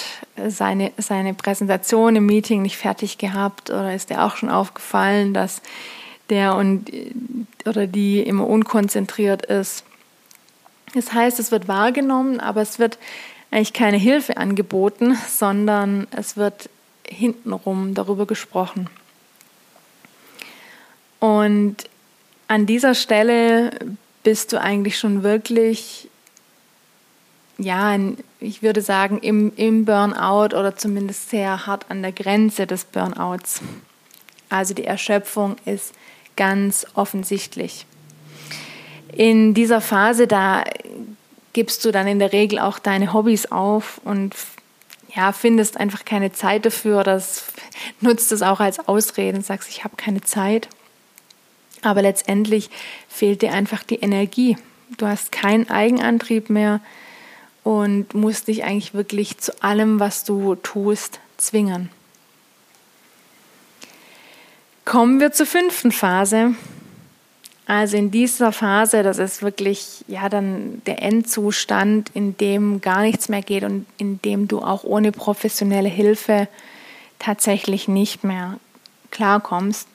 seine, 0.48 0.92
seine 0.98 1.32
Präsentation 1.32 2.14
im 2.14 2.26
Meeting 2.26 2.60
nicht 2.60 2.76
fertig 2.76 3.16
gehabt 3.16 3.70
oder 3.70 3.94
ist 3.94 4.10
dir 4.10 4.22
auch 4.22 4.36
schon 4.36 4.50
aufgefallen, 4.50 5.32
dass 5.32 5.62
der 6.28 6.56
und 6.56 6.92
oder 7.64 7.86
die 7.86 8.20
immer 8.20 8.46
unkonzentriert 8.46 9.46
ist. 9.46 9.82
Das 10.92 11.14
heißt, 11.14 11.40
es 11.40 11.50
wird 11.50 11.68
wahrgenommen, 11.68 12.38
aber 12.38 12.60
es 12.60 12.78
wird 12.78 12.98
eigentlich 13.50 13.72
keine 13.72 13.96
Hilfe 13.96 14.36
angeboten, 14.36 15.16
sondern 15.26 16.06
es 16.10 16.36
wird 16.36 16.68
hintenrum 17.08 17.94
darüber 17.94 18.26
gesprochen. 18.26 18.90
Und 21.18 21.76
an 22.48 22.66
dieser 22.66 22.94
Stelle 22.94 23.70
bist 24.22 24.52
du 24.52 24.60
eigentlich 24.60 24.98
schon 24.98 25.22
wirklich, 25.22 26.08
ja, 27.58 27.96
ich 28.40 28.62
würde 28.62 28.82
sagen, 28.82 29.18
im, 29.18 29.52
im 29.56 29.84
Burnout 29.84 30.56
oder 30.56 30.76
zumindest 30.76 31.30
sehr 31.30 31.66
hart 31.66 31.86
an 31.90 32.02
der 32.02 32.12
Grenze 32.12 32.66
des 32.66 32.84
Burnouts. 32.84 33.60
Also 34.48 34.74
die 34.74 34.84
Erschöpfung 34.84 35.56
ist 35.64 35.94
ganz 36.36 36.86
offensichtlich. 36.94 37.86
In 39.12 39.54
dieser 39.54 39.80
Phase, 39.80 40.26
da 40.26 40.64
gibst 41.52 41.84
du 41.84 41.90
dann 41.90 42.06
in 42.06 42.18
der 42.18 42.32
Regel 42.32 42.58
auch 42.58 42.78
deine 42.78 43.12
Hobbys 43.12 43.46
auf 43.46 44.00
und 44.04 44.34
ja, 45.14 45.32
findest 45.32 45.78
einfach 45.78 46.04
keine 46.04 46.32
Zeit 46.32 46.66
dafür 46.66 47.00
oder 47.00 47.22
nutzt 48.00 48.30
es 48.32 48.42
auch 48.42 48.60
als 48.60 48.86
Ausrede 48.86 49.38
und 49.38 49.46
sagst, 49.46 49.70
ich 49.70 49.82
habe 49.82 49.96
keine 49.96 50.20
Zeit. 50.20 50.68
Aber 51.82 52.02
letztendlich 52.02 52.70
fehlt 53.08 53.42
dir 53.42 53.52
einfach 53.52 53.82
die 53.82 54.00
Energie. 54.00 54.56
Du 54.96 55.06
hast 55.06 55.32
keinen 55.32 55.68
Eigenantrieb 55.68 56.50
mehr 56.50 56.80
und 57.64 58.14
musst 58.14 58.48
dich 58.48 58.64
eigentlich 58.64 58.94
wirklich 58.94 59.38
zu 59.38 59.62
allem, 59.62 59.98
was 59.98 60.24
du 60.24 60.54
tust, 60.54 61.20
zwingen. 61.36 61.90
Kommen 64.84 65.18
wir 65.18 65.32
zur 65.32 65.46
fünften 65.46 65.90
Phase. 65.90 66.54
Also 67.66 67.96
in 67.96 68.12
dieser 68.12 68.52
Phase, 68.52 69.02
das 69.02 69.18
ist 69.18 69.42
wirklich 69.42 70.04
ja 70.06 70.28
dann 70.28 70.80
der 70.86 71.02
Endzustand, 71.02 72.12
in 72.14 72.36
dem 72.36 72.80
gar 72.80 73.02
nichts 73.02 73.28
mehr 73.28 73.42
geht 73.42 73.64
und 73.64 73.86
in 73.98 74.22
dem 74.22 74.46
du 74.46 74.60
auch 74.60 74.84
ohne 74.84 75.10
professionelle 75.10 75.88
Hilfe 75.88 76.46
tatsächlich 77.18 77.88
nicht 77.88 78.22
mehr 78.22 78.60
klarkommst. 79.10 79.88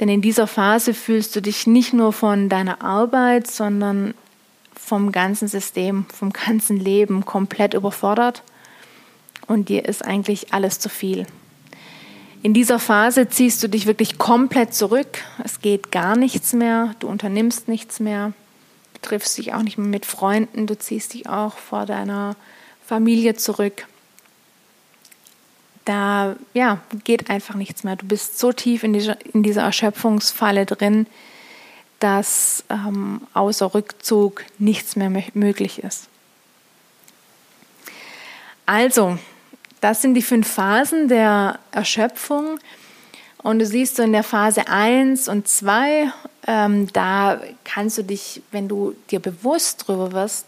Denn 0.00 0.08
in 0.08 0.22
dieser 0.22 0.46
Phase 0.46 0.92
fühlst 0.92 1.36
du 1.36 1.40
dich 1.40 1.66
nicht 1.66 1.92
nur 1.92 2.12
von 2.12 2.48
deiner 2.48 2.82
Arbeit, 2.82 3.46
sondern 3.46 4.14
vom 4.74 5.12
ganzen 5.12 5.48
System, 5.48 6.06
vom 6.12 6.32
ganzen 6.32 6.78
Leben 6.78 7.24
komplett 7.24 7.74
überfordert 7.74 8.42
und 9.46 9.68
dir 9.68 9.84
ist 9.84 10.04
eigentlich 10.04 10.52
alles 10.52 10.78
zu 10.78 10.88
viel. 10.88 11.26
In 12.42 12.52
dieser 12.52 12.78
Phase 12.78 13.28
ziehst 13.28 13.62
du 13.62 13.68
dich 13.68 13.86
wirklich 13.86 14.18
komplett 14.18 14.74
zurück. 14.74 15.18
Es 15.42 15.60
geht 15.60 15.90
gar 15.90 16.14
nichts 16.14 16.52
mehr. 16.52 16.94
Du 16.98 17.08
unternimmst 17.08 17.68
nichts 17.68 18.00
mehr. 18.00 18.34
Du 18.92 19.00
triffst 19.00 19.38
dich 19.38 19.54
auch 19.54 19.62
nicht 19.62 19.78
mehr 19.78 19.86
mit 19.86 20.04
Freunden. 20.04 20.66
Du 20.66 20.78
ziehst 20.78 21.14
dich 21.14 21.28
auch 21.28 21.56
vor 21.56 21.86
deiner 21.86 22.36
Familie 22.84 23.34
zurück. 23.34 23.86
Da 25.84 26.36
ja, 26.54 26.78
geht 27.04 27.28
einfach 27.30 27.54
nichts 27.54 27.84
mehr. 27.84 27.96
Du 27.96 28.06
bist 28.06 28.38
so 28.38 28.52
tief 28.52 28.84
in 28.84 28.92
dieser, 28.92 29.16
in 29.34 29.42
dieser 29.42 29.62
Erschöpfungsfalle 29.62 30.66
drin, 30.66 31.06
dass 32.00 32.64
ähm, 32.70 33.22
außer 33.34 33.74
Rückzug 33.74 34.44
nichts 34.58 34.96
mehr 34.96 35.10
möglich 35.34 35.82
ist. 35.82 36.08
Also, 38.66 39.18
das 39.80 40.00
sind 40.00 40.14
die 40.14 40.22
fünf 40.22 40.48
Phasen 40.48 41.08
der 41.08 41.58
Erschöpfung. 41.70 42.58
Und 43.42 43.58
du 43.58 43.66
siehst 43.66 43.96
so 43.96 44.02
in 44.02 44.12
der 44.12 44.22
Phase 44.22 44.68
1 44.68 45.28
und 45.28 45.46
2, 45.46 46.10
ähm, 46.46 46.90
da 46.94 47.40
kannst 47.64 47.98
du 47.98 48.02
dich, 48.02 48.40
wenn 48.50 48.68
du 48.68 48.94
dir 49.10 49.20
bewusst 49.20 49.86
drüber 49.86 50.12
wirst, 50.12 50.46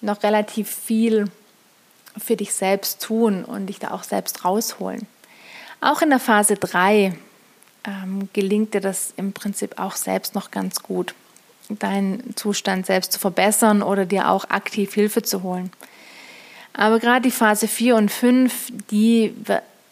noch 0.00 0.22
relativ 0.22 0.70
viel 0.70 1.24
für 2.16 2.36
dich 2.36 2.52
selbst 2.52 3.02
tun 3.02 3.44
und 3.44 3.66
dich 3.66 3.78
da 3.78 3.90
auch 3.90 4.04
selbst 4.04 4.44
rausholen. 4.44 5.06
Auch 5.80 6.02
in 6.02 6.10
der 6.10 6.20
Phase 6.20 6.54
3 6.54 7.14
ähm, 7.84 8.28
gelingt 8.32 8.74
dir 8.74 8.80
das 8.80 9.12
im 9.16 9.32
Prinzip 9.32 9.78
auch 9.78 9.96
selbst 9.96 10.34
noch 10.34 10.50
ganz 10.50 10.82
gut, 10.82 11.14
deinen 11.68 12.36
Zustand 12.36 12.86
selbst 12.86 13.12
zu 13.12 13.18
verbessern 13.18 13.82
oder 13.82 14.06
dir 14.06 14.30
auch 14.30 14.48
aktiv 14.50 14.94
Hilfe 14.94 15.22
zu 15.22 15.42
holen. 15.42 15.70
Aber 16.72 16.98
gerade 16.98 17.22
die 17.22 17.30
Phase 17.30 17.68
4 17.68 17.96
und 17.96 18.10
5, 18.10 18.72
die 18.90 19.34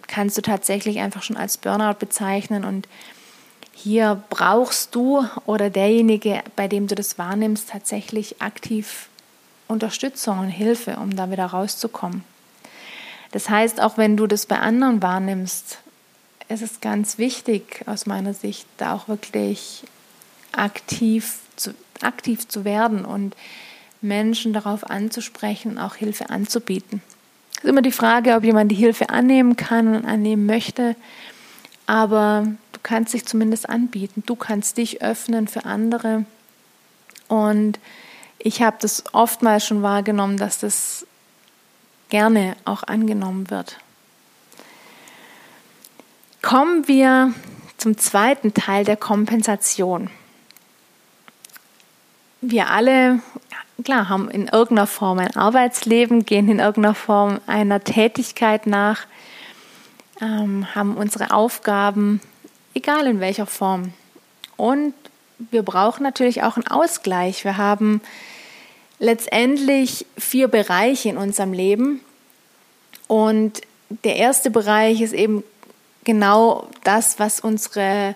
kannst 0.06 0.36
du 0.36 0.42
tatsächlich 0.42 0.98
einfach 0.98 1.22
schon 1.22 1.36
als 1.36 1.56
Burnout 1.56 1.98
bezeichnen 1.98 2.64
und 2.64 2.88
hier 3.74 4.22
brauchst 4.30 4.94
du 4.94 5.26
oder 5.46 5.70
derjenige, 5.70 6.42
bei 6.54 6.68
dem 6.68 6.86
du 6.86 6.94
das 6.94 7.18
wahrnimmst, 7.18 7.70
tatsächlich 7.70 8.40
aktiv 8.40 9.08
Unterstützung 9.72 10.38
und 10.38 10.48
Hilfe, 10.48 10.96
um 10.96 11.16
da 11.16 11.30
wieder 11.30 11.46
rauszukommen. 11.46 12.24
Das 13.32 13.48
heißt, 13.48 13.80
auch 13.80 13.96
wenn 13.98 14.16
du 14.16 14.26
das 14.26 14.46
bei 14.46 14.58
anderen 14.58 15.02
wahrnimmst, 15.02 15.78
ist 16.48 16.62
es 16.62 16.80
ganz 16.80 17.18
wichtig 17.18 17.82
aus 17.86 18.06
meiner 18.06 18.34
Sicht, 18.34 18.66
da 18.76 18.94
auch 18.94 19.08
wirklich 19.08 19.84
aktiv 20.52 21.38
zu, 21.56 21.74
aktiv 22.02 22.46
zu 22.46 22.64
werden 22.64 23.04
und 23.04 23.34
Menschen 24.02 24.52
darauf 24.52 24.88
anzusprechen, 24.88 25.78
auch 25.78 25.94
Hilfe 25.94 26.30
anzubieten. 26.30 27.00
Es 27.52 27.64
ist 27.64 27.70
immer 27.70 27.82
die 27.82 27.92
Frage, 27.92 28.34
ob 28.34 28.44
jemand 28.44 28.70
die 28.70 28.76
Hilfe 28.76 29.08
annehmen 29.08 29.56
kann 29.56 29.94
und 29.94 30.04
annehmen 30.04 30.46
möchte, 30.46 30.96
aber 31.86 32.46
du 32.72 32.80
kannst 32.82 33.14
dich 33.14 33.24
zumindest 33.24 33.68
anbieten. 33.68 34.22
Du 34.26 34.36
kannst 34.36 34.76
dich 34.76 35.02
öffnen 35.02 35.48
für 35.48 35.64
andere. 35.64 36.24
Und 37.28 37.78
ich 38.44 38.60
habe 38.60 38.76
das 38.80 39.04
oftmals 39.12 39.64
schon 39.64 39.82
wahrgenommen, 39.82 40.36
dass 40.36 40.58
das 40.58 41.06
gerne 42.08 42.56
auch 42.64 42.82
angenommen 42.82 43.50
wird. 43.50 43.78
Kommen 46.42 46.88
wir 46.88 47.32
zum 47.76 47.96
zweiten 47.96 48.52
Teil 48.52 48.84
der 48.84 48.96
Kompensation. 48.96 50.10
Wir 52.40 52.70
alle 52.70 53.20
klar, 53.84 54.08
haben 54.08 54.28
in 54.28 54.48
irgendeiner 54.48 54.88
Form 54.88 55.20
ein 55.20 55.36
Arbeitsleben, 55.36 56.24
gehen 56.24 56.48
in 56.48 56.58
irgendeiner 56.58 56.96
Form 56.96 57.40
einer 57.46 57.82
Tätigkeit 57.84 58.66
nach, 58.66 59.06
ähm, 60.20 60.66
haben 60.74 60.96
unsere 60.96 61.32
Aufgaben, 61.32 62.20
egal 62.74 63.06
in 63.06 63.20
welcher 63.20 63.46
Form. 63.46 63.92
Und 64.56 64.94
wir 65.38 65.62
brauchen 65.62 66.02
natürlich 66.02 66.42
auch 66.42 66.56
einen 66.56 66.66
Ausgleich. 66.66 67.44
Wir 67.44 67.56
haben 67.56 68.00
letztendlich 69.02 70.06
vier 70.16 70.46
Bereiche 70.46 71.08
in 71.08 71.16
unserem 71.16 71.52
Leben. 71.52 72.00
Und 73.08 73.60
der 74.04 74.14
erste 74.14 74.48
Bereich 74.48 75.00
ist 75.00 75.12
eben 75.12 75.42
genau 76.04 76.68
das, 76.84 77.18
was 77.18 77.40
unsere 77.40 78.14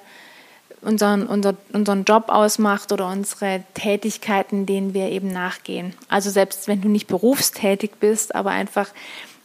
unseren, 0.82 1.26
unser, 1.26 1.56
unseren 1.72 2.04
Job 2.04 2.26
ausmacht 2.28 2.92
oder 2.92 3.08
unsere 3.08 3.64
Tätigkeiten, 3.74 4.66
denen 4.66 4.94
wir 4.94 5.10
eben 5.10 5.32
nachgehen. 5.32 5.94
Also 6.08 6.30
selbst 6.30 6.68
wenn 6.68 6.80
du 6.80 6.88
nicht 6.88 7.08
berufstätig 7.08 7.92
bist, 7.98 8.36
aber 8.36 8.50
einfach 8.50 8.90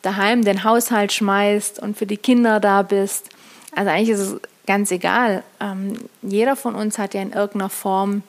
daheim 0.03 0.45
den 0.45 0.63
Haushalt 0.63 1.11
schmeißt 1.11 1.79
und 1.79 1.97
für 1.97 2.05
die 2.05 2.17
Kinder 2.17 2.59
da 2.59 2.83
bist. 2.83 3.29
Also 3.75 3.89
eigentlich 3.89 4.09
ist 4.09 4.19
es 4.19 4.41
ganz 4.67 4.91
egal. 4.91 5.43
Ähm, 5.59 5.93
jeder 6.21 6.55
von 6.55 6.75
uns 6.75 6.99
hat 6.99 7.15
ja 7.15 7.21
in 7.23 7.33
irgendeiner 7.33 7.69
Form 7.69 8.21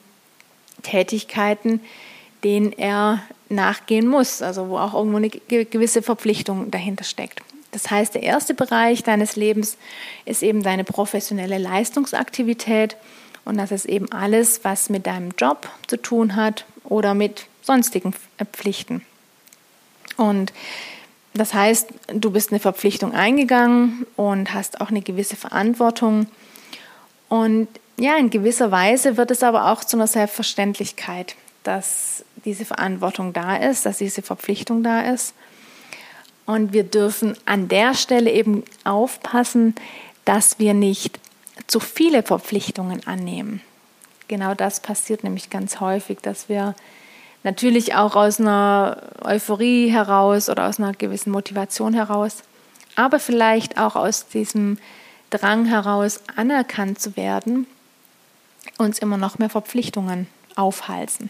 Tätigkeiten, 0.81 1.79
denen 2.43 2.73
er 2.73 3.23
nachgehen 3.49 4.07
muss, 4.07 4.41
also 4.41 4.69
wo 4.69 4.77
auch 4.77 4.93
irgendwo 4.93 5.17
eine 5.17 5.29
gewisse 5.29 6.01
Verpflichtung 6.01 6.71
dahinter 6.71 7.03
steckt. 7.03 7.41
Das 7.71 7.89
heißt, 7.89 8.13
der 8.13 8.23
erste 8.23 8.53
Bereich 8.53 9.03
deines 9.03 9.35
Lebens 9.35 9.77
ist 10.25 10.43
eben 10.43 10.61
deine 10.61 10.83
professionelle 10.83 11.57
Leistungsaktivität 11.57 12.95
und 13.45 13.57
das 13.57 13.71
ist 13.71 13.85
eben 13.85 14.11
alles, 14.11 14.63
was 14.63 14.89
mit 14.89 15.07
deinem 15.07 15.31
Job 15.37 15.67
zu 15.87 15.97
tun 15.97 16.35
hat 16.35 16.65
oder 16.83 17.13
mit 17.13 17.47
sonstigen 17.61 18.13
Pflichten. 18.53 19.01
Und 20.17 20.53
das 21.33 21.53
heißt, 21.53 21.89
du 22.13 22.29
bist 22.29 22.51
eine 22.51 22.59
Verpflichtung 22.59 23.13
eingegangen 23.13 24.05
und 24.15 24.53
hast 24.53 24.81
auch 24.81 24.89
eine 24.89 25.01
gewisse 25.01 25.35
Verantwortung. 25.35 26.27
Und 27.27 27.67
ja, 27.97 28.17
in 28.17 28.29
gewisser 28.29 28.71
Weise 28.71 29.17
wird 29.17 29.31
es 29.31 29.41
aber 29.41 29.71
auch 29.71 29.83
zu 29.83 29.97
einer 29.97 30.07
Selbstverständlichkeit, 30.07 31.35
dass 31.63 32.22
diese 32.45 32.65
Verantwortung 32.65 33.33
da 33.33 33.55
ist, 33.55 33.85
dass 33.85 33.97
diese 33.97 34.21
Verpflichtung 34.21 34.83
da 34.83 35.01
ist. 35.01 35.33
Und 36.45 36.73
wir 36.73 36.83
dürfen 36.83 37.37
an 37.45 37.67
der 37.67 37.93
Stelle 37.93 38.31
eben 38.31 38.63
aufpassen, 38.83 39.75
dass 40.25 40.59
wir 40.59 40.73
nicht 40.73 41.19
zu 41.67 41.79
viele 41.79 42.23
Verpflichtungen 42.23 43.05
annehmen. 43.07 43.61
Genau 44.27 44.53
das 44.53 44.79
passiert 44.79 45.23
nämlich 45.23 45.49
ganz 45.49 45.79
häufig, 45.79 46.19
dass 46.21 46.49
wir 46.49 46.75
natürlich 47.43 47.95
auch 47.95 48.15
aus 48.15 48.39
einer 48.39 48.97
Euphorie 49.21 49.89
heraus 49.89 50.49
oder 50.49 50.67
aus 50.67 50.79
einer 50.79 50.93
gewissen 50.93 51.31
Motivation 51.31 51.93
heraus, 51.93 52.43
aber 52.95 53.19
vielleicht 53.19 53.77
auch 53.77 53.95
aus 53.95 54.27
diesem 54.27 54.77
Drang 55.29 55.65
heraus 55.65 56.21
anerkannt 56.35 56.99
zu 56.99 57.17
werden, 57.17 57.67
uns 58.77 58.99
immer 58.99 59.17
noch 59.17 59.39
mehr 59.39 59.49
Verpflichtungen 59.49 60.27
aufhalsen. 60.55 61.29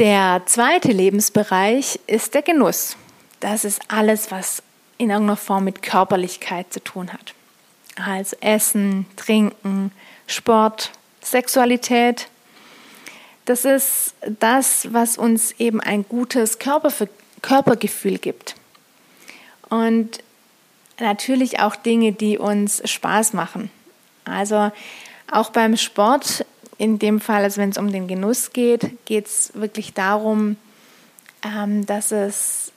Der 0.00 0.42
zweite 0.46 0.90
Lebensbereich 0.90 2.00
ist 2.08 2.34
der 2.34 2.42
Genuss. 2.42 2.96
Das 3.38 3.64
ist 3.64 3.80
alles, 3.88 4.32
was 4.32 4.62
in 4.98 5.10
irgendeiner 5.10 5.36
Form 5.36 5.64
mit 5.64 5.82
Körperlichkeit 5.82 6.72
zu 6.72 6.82
tun 6.82 7.12
hat. 7.12 7.34
Also 7.96 8.36
Essen, 8.40 9.06
Trinken, 9.16 9.92
Sport, 10.26 10.90
Sexualität. 11.20 12.28
Das 13.44 13.64
ist 13.64 14.14
das, 14.40 14.92
was 14.92 15.16
uns 15.16 15.52
eben 15.58 15.80
ein 15.80 16.04
gutes 16.08 16.58
Körper 16.58 16.90
Körpergefühl 17.42 18.18
gibt. 18.18 18.54
Und 19.68 20.18
natürlich 20.98 21.60
auch 21.60 21.76
Dinge, 21.76 22.12
die 22.12 22.38
uns 22.38 22.82
Spaß 22.88 23.34
machen. 23.34 23.70
Also 24.24 24.72
auch 25.30 25.50
beim 25.50 25.76
Sport, 25.76 26.46
in 26.78 26.98
dem 26.98 27.20
Fall, 27.20 27.42
also 27.42 27.60
wenn 27.60 27.70
es 27.70 27.78
um 27.78 27.92
den 27.92 28.08
Genuss 28.08 28.52
geht, 28.52 29.04
geht 29.04 29.26
es 29.26 29.52
wirklich 29.54 29.94
darum, 29.94 30.56
ähm, 31.44 31.86
dass 31.86 32.12
es 32.12 32.72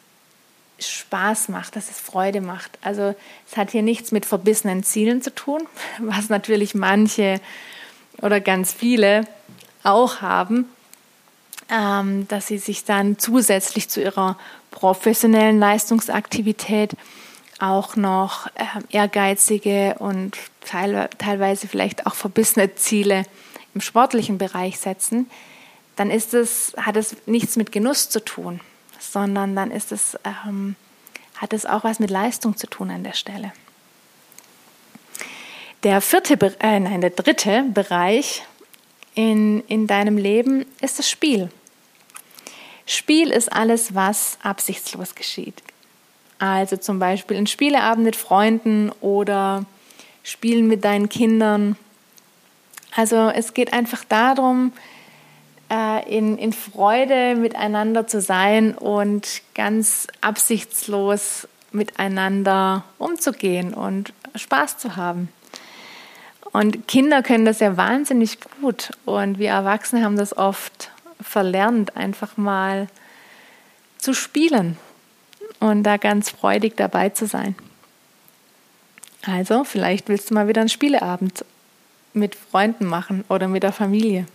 Spaß 0.79 1.49
macht, 1.49 1.75
dass 1.75 1.89
es 1.89 1.99
Freude 1.99 2.41
macht. 2.41 2.77
Also 2.81 3.15
es 3.49 3.57
hat 3.57 3.71
hier 3.71 3.81
nichts 3.81 4.11
mit 4.11 4.25
verbissenen 4.25 4.83
Zielen 4.83 5.21
zu 5.21 5.33
tun, 5.33 5.61
was 5.99 6.29
natürlich 6.29 6.75
manche 6.75 7.39
oder 8.21 8.39
ganz 8.39 8.73
viele 8.73 9.27
auch 9.83 10.21
haben, 10.21 10.65
ähm, 11.69 12.27
dass 12.27 12.47
sie 12.47 12.57
sich 12.57 12.83
dann 12.83 13.17
zusätzlich 13.17 13.89
zu 13.89 14.01
ihrer 14.01 14.37
professionellen 14.71 15.59
Leistungsaktivität 15.59 16.91
auch 17.59 17.95
noch 17.95 18.47
äh, 18.47 18.65
ehrgeizige 18.89 19.95
und 19.99 20.37
teil 20.65 21.09
teilweise 21.17 21.67
vielleicht 21.67 22.05
auch 22.05 22.13
verbissene 22.13 22.75
Ziele 22.75 23.23
im 23.77 23.81
sportlichen 23.81 24.39
Bereich 24.39 24.79
setzen, 24.79 25.29
dann 25.97 26.09
ist 26.09 26.33
es, 26.33 26.73
hat 26.77 26.97
es 26.97 27.15
nichts 27.27 27.57
mit 27.57 27.71
Genuss 27.71 28.09
zu 28.09 28.25
tun, 28.25 28.59
sondern 28.99 29.55
dann 29.55 29.69
ist 29.69 29.91
es, 29.91 30.17
ähm, 30.25 30.75
hat 31.35 31.53
es 31.53 31.67
auch 31.67 31.83
was 31.83 31.99
mit 31.99 32.09
Leistung 32.09 32.57
zu 32.57 32.65
tun 32.65 32.89
an 32.89 33.03
der 33.03 33.13
Stelle. 33.13 33.53
Der 35.83 36.01
vierte, 36.01 36.33
äh, 36.59 36.79
nein, 36.79 37.01
der 37.01 37.11
dritte 37.11 37.65
Bereich 37.71 38.43
in, 39.13 39.61
in 39.67 39.85
deinem 39.85 40.17
Leben 40.17 40.65
ist 40.81 40.97
das 40.97 41.07
Spiel. 41.07 41.51
Spiel 42.87 43.29
ist 43.29 43.53
alles, 43.53 43.93
was 43.93 44.39
absichtslos 44.41 45.13
geschieht. 45.13 45.61
Also 46.39 46.77
zum 46.77 46.97
Beispiel 46.97 47.37
ein 47.37 47.45
Spieleabend 47.45 48.05
mit 48.05 48.15
Freunden 48.15 48.91
oder 49.01 49.65
Spielen 50.23 50.67
mit 50.67 50.83
deinen 50.83 51.09
Kindern. 51.09 51.77
Also 52.97 53.29
es 53.29 53.53
geht 53.53 53.73
einfach 53.73 54.03
darum, 54.03 54.73
äh, 55.69 56.17
in, 56.17 56.35
in 56.39 56.51
Freude 56.51 57.35
miteinander 57.35 58.07
zu 58.07 58.19
sein 58.19 58.73
und 58.73 59.43
ganz 59.53 60.07
absichtslos 60.19 61.47
miteinander 61.71 62.83
umzugehen 62.97 63.75
und 63.75 64.13
Spaß 64.33 64.79
zu 64.79 64.95
haben. 64.95 65.29
Und 66.51 66.87
Kinder 66.87 67.21
können 67.21 67.45
das 67.45 67.59
ja 67.59 67.77
wahnsinnig 67.77 68.39
gut 68.61 68.89
und 69.05 69.37
wir 69.37 69.49
Erwachsene 69.49 70.03
haben 70.03 70.17
das 70.17 70.35
oft 70.35 70.89
verlernt, 71.21 71.95
einfach 71.95 72.35
mal 72.35 72.87
zu 73.99 74.15
spielen 74.15 74.75
und 75.59 75.83
da 75.83 75.97
ganz 75.97 76.31
freudig 76.31 76.75
dabei 76.77 77.09
zu 77.09 77.27
sein. 77.27 77.53
Also, 79.23 79.63
vielleicht 79.65 80.09
willst 80.09 80.31
du 80.31 80.33
mal 80.33 80.47
wieder 80.47 80.61
einen 80.61 80.69
Spieleabend 80.69 81.45
mit 82.17 82.35
Freunden 82.35 82.85
machen 82.85 83.23
oder 83.29 83.47
mit 83.47 83.63
der 83.63 83.71
Familie. 83.71 84.25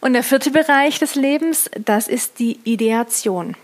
Und 0.00 0.14
der 0.14 0.22
vierte 0.22 0.50
Bereich 0.50 0.98
des 0.98 1.14
Lebens, 1.14 1.70
das 1.84 2.08
ist 2.08 2.38
die 2.38 2.58
Ideation. 2.64 3.56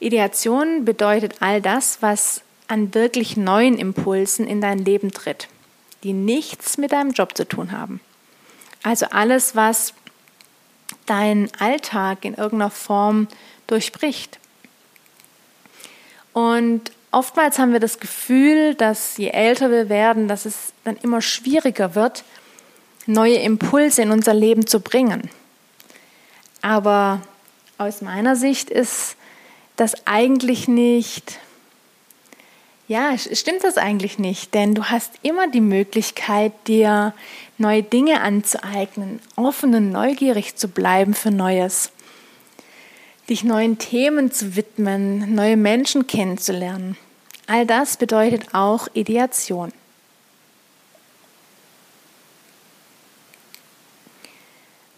Ideation 0.00 0.84
bedeutet 0.84 1.36
all 1.40 1.60
das, 1.60 2.00
was 2.00 2.42
an 2.66 2.94
wirklich 2.94 3.36
neuen 3.36 3.78
Impulsen 3.78 4.46
in 4.46 4.60
dein 4.60 4.78
Leben 4.78 5.10
tritt, 5.10 5.48
die 6.02 6.12
nichts 6.12 6.78
mit 6.78 6.92
deinem 6.92 7.12
Job 7.12 7.36
zu 7.36 7.46
tun 7.46 7.72
haben. 7.72 8.00
Also 8.82 9.06
alles, 9.06 9.56
was 9.56 9.94
deinen 11.06 11.50
Alltag 11.58 12.24
in 12.24 12.34
irgendeiner 12.34 12.70
Form 12.70 13.28
durchbricht. 13.66 14.38
Und 16.32 16.92
oftmals 17.10 17.58
haben 17.58 17.72
wir 17.72 17.80
das 17.80 18.00
Gefühl, 18.00 18.74
dass 18.74 19.16
je 19.16 19.28
älter 19.28 19.70
wir 19.70 19.88
werden, 19.88 20.28
dass 20.28 20.44
es 20.44 20.72
dann 20.84 20.96
immer 20.98 21.22
schwieriger 21.22 21.94
wird, 21.94 22.24
neue 23.06 23.36
Impulse 23.36 24.02
in 24.02 24.10
unser 24.10 24.34
Leben 24.34 24.66
zu 24.66 24.80
bringen. 24.80 25.30
Aber 26.60 27.22
aus 27.78 28.02
meiner 28.02 28.36
Sicht 28.36 28.70
ist 28.70 29.16
das 29.76 30.06
eigentlich 30.06 30.68
nicht, 30.68 31.38
ja, 32.88 33.16
stimmt 33.16 33.64
das 33.64 33.76
eigentlich 33.76 34.18
nicht, 34.18 34.54
denn 34.54 34.74
du 34.74 34.84
hast 34.84 35.12
immer 35.22 35.48
die 35.48 35.60
Möglichkeit, 35.60 36.52
dir 36.66 37.14
neue 37.58 37.82
Dinge 37.82 38.22
anzueignen, 38.22 39.20
offen 39.36 39.74
und 39.74 39.90
neugierig 39.90 40.56
zu 40.56 40.68
bleiben 40.68 41.14
für 41.14 41.30
Neues, 41.30 41.92
dich 43.28 43.44
neuen 43.44 43.78
Themen 43.78 44.32
zu 44.32 44.56
widmen, 44.56 45.34
neue 45.34 45.56
Menschen 45.56 46.06
kennenzulernen. 46.06 46.96
All 47.46 47.66
das 47.66 47.96
bedeutet 47.96 48.54
auch 48.54 48.88
Ideation. 48.94 49.72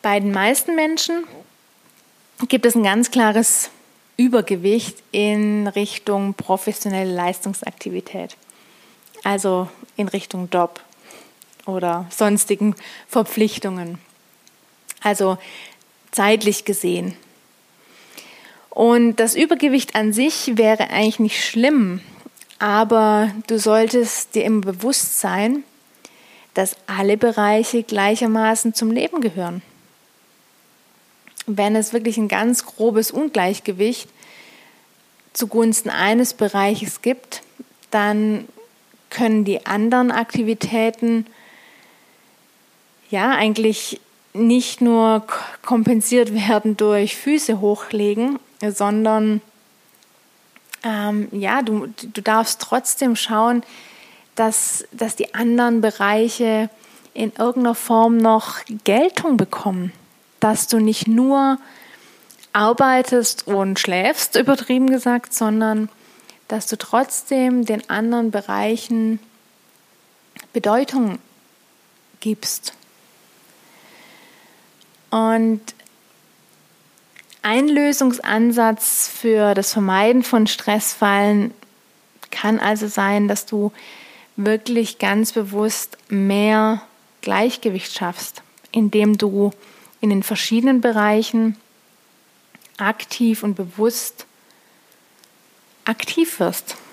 Bei 0.02 0.18
den 0.18 0.32
meisten 0.32 0.74
Menschen 0.74 1.24
gibt 2.48 2.64
es 2.64 2.74
ein 2.74 2.82
ganz 2.82 3.10
klares 3.10 3.70
Übergewicht 4.16 5.02
in 5.12 5.66
Richtung 5.66 6.34
professionelle 6.34 7.12
Leistungsaktivität, 7.12 8.36
also 9.24 9.68
in 9.96 10.08
Richtung 10.08 10.48
Job 10.52 10.80
oder 11.66 12.06
sonstigen 12.10 12.74
Verpflichtungen, 13.08 13.98
also 15.02 15.38
zeitlich 16.10 16.64
gesehen. 16.64 17.16
Und 18.70 19.16
das 19.16 19.34
Übergewicht 19.34 19.96
an 19.96 20.12
sich 20.12 20.56
wäre 20.56 20.90
eigentlich 20.90 21.18
nicht 21.18 21.44
schlimm, 21.44 22.00
aber 22.58 23.32
du 23.48 23.58
solltest 23.58 24.34
dir 24.34 24.44
immer 24.44 24.60
bewusst 24.60 25.20
sein, 25.20 25.64
dass 26.54 26.76
alle 26.86 27.16
Bereiche 27.16 27.82
gleichermaßen 27.82 28.74
zum 28.74 28.90
Leben 28.90 29.20
gehören. 29.20 29.62
Wenn 31.46 31.74
es 31.74 31.92
wirklich 31.92 32.16
ein 32.16 32.28
ganz 32.28 32.64
grobes 32.64 33.10
Ungleichgewicht 33.10 34.08
zugunsten 35.32 35.90
eines 35.90 36.34
Bereiches 36.34 37.02
gibt, 37.02 37.42
dann 37.90 38.46
können 39.10 39.44
die 39.44 39.66
anderen 39.66 40.12
Aktivitäten 40.12 41.26
ja 43.10 43.30
eigentlich 43.30 44.00
nicht 44.32 44.80
nur 44.80 45.26
kompensiert 45.62 46.32
werden 46.48 46.76
durch 46.76 47.16
Füße 47.16 47.60
hochlegen, 47.60 48.38
sondern 48.60 49.40
ähm, 50.82 51.28
ja, 51.32 51.62
du, 51.62 51.86
du 51.86 52.22
darfst 52.22 52.60
trotzdem 52.60 53.16
schauen, 53.16 53.62
dass, 54.34 54.84
dass 54.92 55.16
die 55.16 55.34
anderen 55.34 55.80
Bereiche 55.80 56.70
in 57.12 57.32
irgendeiner 57.36 57.74
Form 57.74 58.16
noch 58.16 58.58
Geltung 58.84 59.36
bekommen 59.36 59.92
dass 60.40 60.66
du 60.66 60.78
nicht 60.78 61.06
nur 61.06 61.58
arbeitest 62.52 63.46
und 63.46 63.78
schläfst, 63.78 64.34
übertrieben 64.34 64.90
gesagt, 64.90 65.34
sondern 65.34 65.88
dass 66.48 66.66
du 66.66 66.76
trotzdem 66.76 67.64
den 67.64 67.88
anderen 67.88 68.32
Bereichen 68.32 69.20
Bedeutung 70.52 71.20
gibst. 72.18 72.72
Und 75.10 75.60
ein 77.42 77.68
Lösungsansatz 77.68 79.08
für 79.08 79.54
das 79.54 79.72
Vermeiden 79.72 80.22
von 80.22 80.46
Stressfallen 80.46 81.52
kann 82.30 82.58
also 82.58 82.86
sein, 82.86 83.28
dass 83.28 83.46
du 83.46 83.72
wirklich 84.36 84.98
ganz 84.98 85.32
bewusst 85.32 85.98
mehr 86.08 86.82
Gleichgewicht 87.22 87.92
schaffst, 87.92 88.42
indem 88.72 89.18
du 89.18 89.50
in 90.00 90.10
den 90.10 90.22
verschiedenen 90.22 90.80
Bereichen 90.80 91.56
aktiv 92.78 93.42
und 93.42 93.54
bewusst 93.54 94.26
aktiv 95.84 96.40
wirst. 96.40 96.76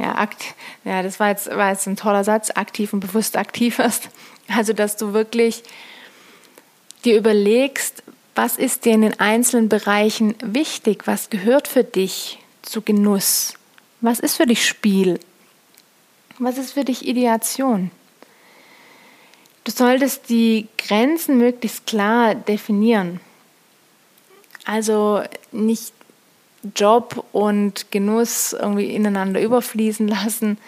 Ja, 0.00 0.14
akt, 0.14 0.54
ja 0.84 1.02
das 1.02 1.18
war 1.18 1.30
jetzt, 1.30 1.50
war 1.50 1.72
jetzt 1.72 1.88
ein 1.88 1.96
toller 1.96 2.22
Satz, 2.22 2.52
aktiv 2.54 2.92
und 2.92 3.00
bewusst 3.00 3.36
aktiv 3.36 3.78
wirst. 3.78 4.10
Also, 4.46 4.72
dass 4.72 4.96
du 4.96 5.12
wirklich 5.12 5.64
dir 7.04 7.18
überlegst, 7.18 8.04
was 8.38 8.56
ist 8.56 8.84
dir 8.84 8.92
in 8.92 9.00
den 9.00 9.18
einzelnen 9.18 9.68
Bereichen 9.68 10.36
wichtig, 10.40 11.08
was 11.08 11.28
gehört 11.28 11.66
für 11.66 11.82
dich 11.82 12.38
zu 12.62 12.82
Genuss, 12.82 13.54
was 14.00 14.20
ist 14.20 14.36
für 14.36 14.46
dich 14.46 14.64
Spiel, 14.64 15.18
was 16.38 16.56
ist 16.56 16.74
für 16.74 16.84
dich 16.84 17.04
Ideation. 17.04 17.90
Du 19.64 19.72
solltest 19.72 20.28
die 20.28 20.68
Grenzen 20.78 21.36
möglichst 21.38 21.86
klar 21.86 22.36
definieren. 22.36 23.18
Also 24.64 25.24
nicht 25.50 25.92
Job 26.76 27.26
und 27.32 27.90
Genuss 27.90 28.52
irgendwie 28.52 28.94
ineinander 28.94 29.42
überfließen 29.42 30.06
lassen 30.06 30.58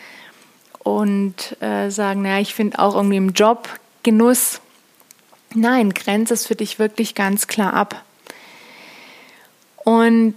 und 0.80 1.56
äh, 1.62 1.88
sagen, 1.88 2.22
naja, 2.22 2.40
ich 2.40 2.52
finde 2.52 2.80
auch 2.80 2.96
irgendwie 2.96 3.18
im 3.18 3.30
Job 3.30 3.68
Genuss. 4.02 4.60
Nein, 5.54 5.92
grenze 5.94 6.34
es 6.34 6.46
für 6.46 6.54
dich 6.54 6.78
wirklich 6.78 7.14
ganz 7.14 7.48
klar 7.48 7.74
ab. 7.74 8.04
Und 9.84 10.36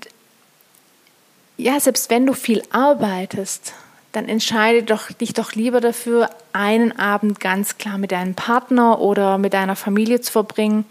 ja, 1.58 1.80
selbst 1.80 2.10
wenn 2.10 2.26
du 2.26 2.34
viel 2.34 2.64
arbeitest, 2.72 3.74
dann 4.12 4.28
entscheide 4.28 4.84
doch, 4.84 5.12
dich 5.12 5.34
doch 5.34 5.54
lieber 5.54 5.82
dafür, 5.82 6.30
einen 6.52 6.98
Abend 6.98 7.40
ganz 7.40 7.78
klar 7.78 7.98
mit 7.98 8.12
deinem 8.12 8.34
Partner 8.34 9.00
oder 9.00 9.38
mit 9.38 9.54
deiner 9.54 9.76
Familie 9.76 10.22
zu 10.22 10.32
verbringen. 10.32 10.86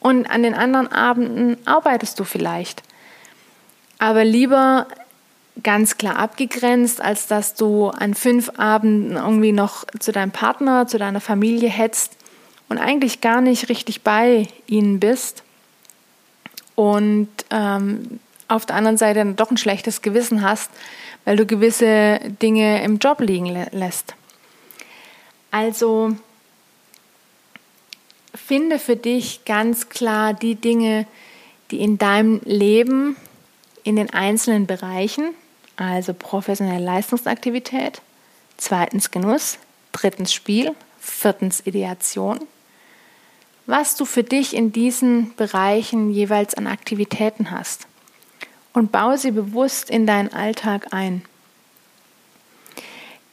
Und 0.00 0.28
an 0.28 0.42
den 0.42 0.54
anderen 0.54 0.90
Abenden 0.90 1.56
arbeitest 1.64 2.18
du 2.18 2.24
vielleicht. 2.24 2.82
Aber 3.98 4.24
lieber 4.24 4.88
ganz 5.62 5.96
klar 5.96 6.16
abgegrenzt, 6.16 7.00
als 7.00 7.28
dass 7.28 7.54
du 7.54 7.88
an 7.88 8.14
fünf 8.14 8.50
Abenden 8.58 9.16
irgendwie 9.16 9.52
noch 9.52 9.84
zu 10.00 10.10
deinem 10.10 10.32
Partner, 10.32 10.86
zu 10.88 10.98
deiner 10.98 11.20
Familie 11.20 11.68
hetzt 11.68 12.16
und 12.68 12.78
eigentlich 12.78 13.20
gar 13.20 13.40
nicht 13.40 13.68
richtig 13.68 14.02
bei 14.02 14.48
ihnen 14.66 15.00
bist 15.00 15.42
und 16.74 17.28
ähm, 17.50 18.20
auf 18.48 18.66
der 18.66 18.76
anderen 18.76 18.96
Seite 18.96 19.20
dann 19.20 19.36
doch 19.36 19.50
ein 19.50 19.56
schlechtes 19.56 20.02
Gewissen 20.02 20.42
hast, 20.42 20.70
weil 21.24 21.36
du 21.36 21.46
gewisse 21.46 22.20
Dinge 22.42 22.82
im 22.82 22.98
Job 22.98 23.20
liegen 23.20 23.46
lässt. 23.72 24.14
Also 25.50 26.16
finde 28.34 28.78
für 28.78 28.96
dich 28.96 29.44
ganz 29.44 29.88
klar 29.88 30.34
die 30.34 30.56
Dinge, 30.56 31.06
die 31.70 31.80
in 31.80 31.96
deinem 31.96 32.40
Leben 32.44 33.16
in 33.84 33.96
den 33.96 34.10
einzelnen 34.10 34.66
Bereichen, 34.66 35.34
also 35.76 36.12
professionelle 36.14 36.84
Leistungsaktivität, 36.84 38.02
zweitens 38.56 39.10
Genuss, 39.10 39.58
drittens 39.92 40.32
Spiel, 40.32 40.74
viertens 41.00 41.66
Ideation, 41.66 42.40
was 43.66 43.96
du 43.96 44.04
für 44.04 44.22
dich 44.22 44.54
in 44.54 44.72
diesen 44.72 45.34
Bereichen 45.36 46.10
jeweils 46.10 46.54
an 46.54 46.66
Aktivitäten 46.66 47.50
hast 47.50 47.86
und 48.72 48.92
baue 48.92 49.18
sie 49.18 49.30
bewusst 49.30 49.90
in 49.90 50.06
deinen 50.06 50.32
Alltag 50.32 50.92
ein. 50.92 51.22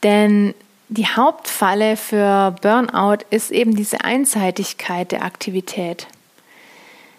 Denn 0.02 0.54
die 0.88 1.06
Hauptfalle 1.06 1.96
für 1.96 2.54
Burnout 2.60 3.24
ist 3.30 3.50
eben 3.50 3.76
diese 3.76 4.04
Einseitigkeit 4.04 5.12
der 5.12 5.24
Aktivität. 5.24 6.06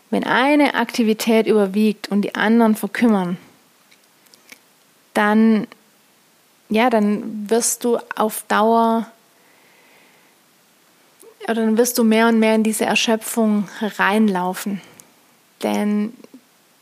Wenn 0.10 0.26
eine 0.26 0.76
Aktivität 0.76 1.48
überwiegt 1.48 2.10
und 2.10 2.22
die 2.22 2.36
anderen 2.36 2.76
verkümmern, 2.76 3.38
dann 5.14 5.68
ja, 6.70 6.90
dann 6.90 7.50
wirst 7.50 7.84
du 7.84 8.00
auf 8.16 8.46
Dauer 8.48 9.06
oder 11.44 11.56
dann 11.56 11.78
wirst 11.78 11.98
du 11.98 12.04
mehr 12.04 12.28
und 12.28 12.40
mehr 12.40 12.56
in 12.56 12.64
diese 12.64 12.86
Erschöpfung 12.86 13.68
reinlaufen. 13.82 14.82
Denn 15.62 16.14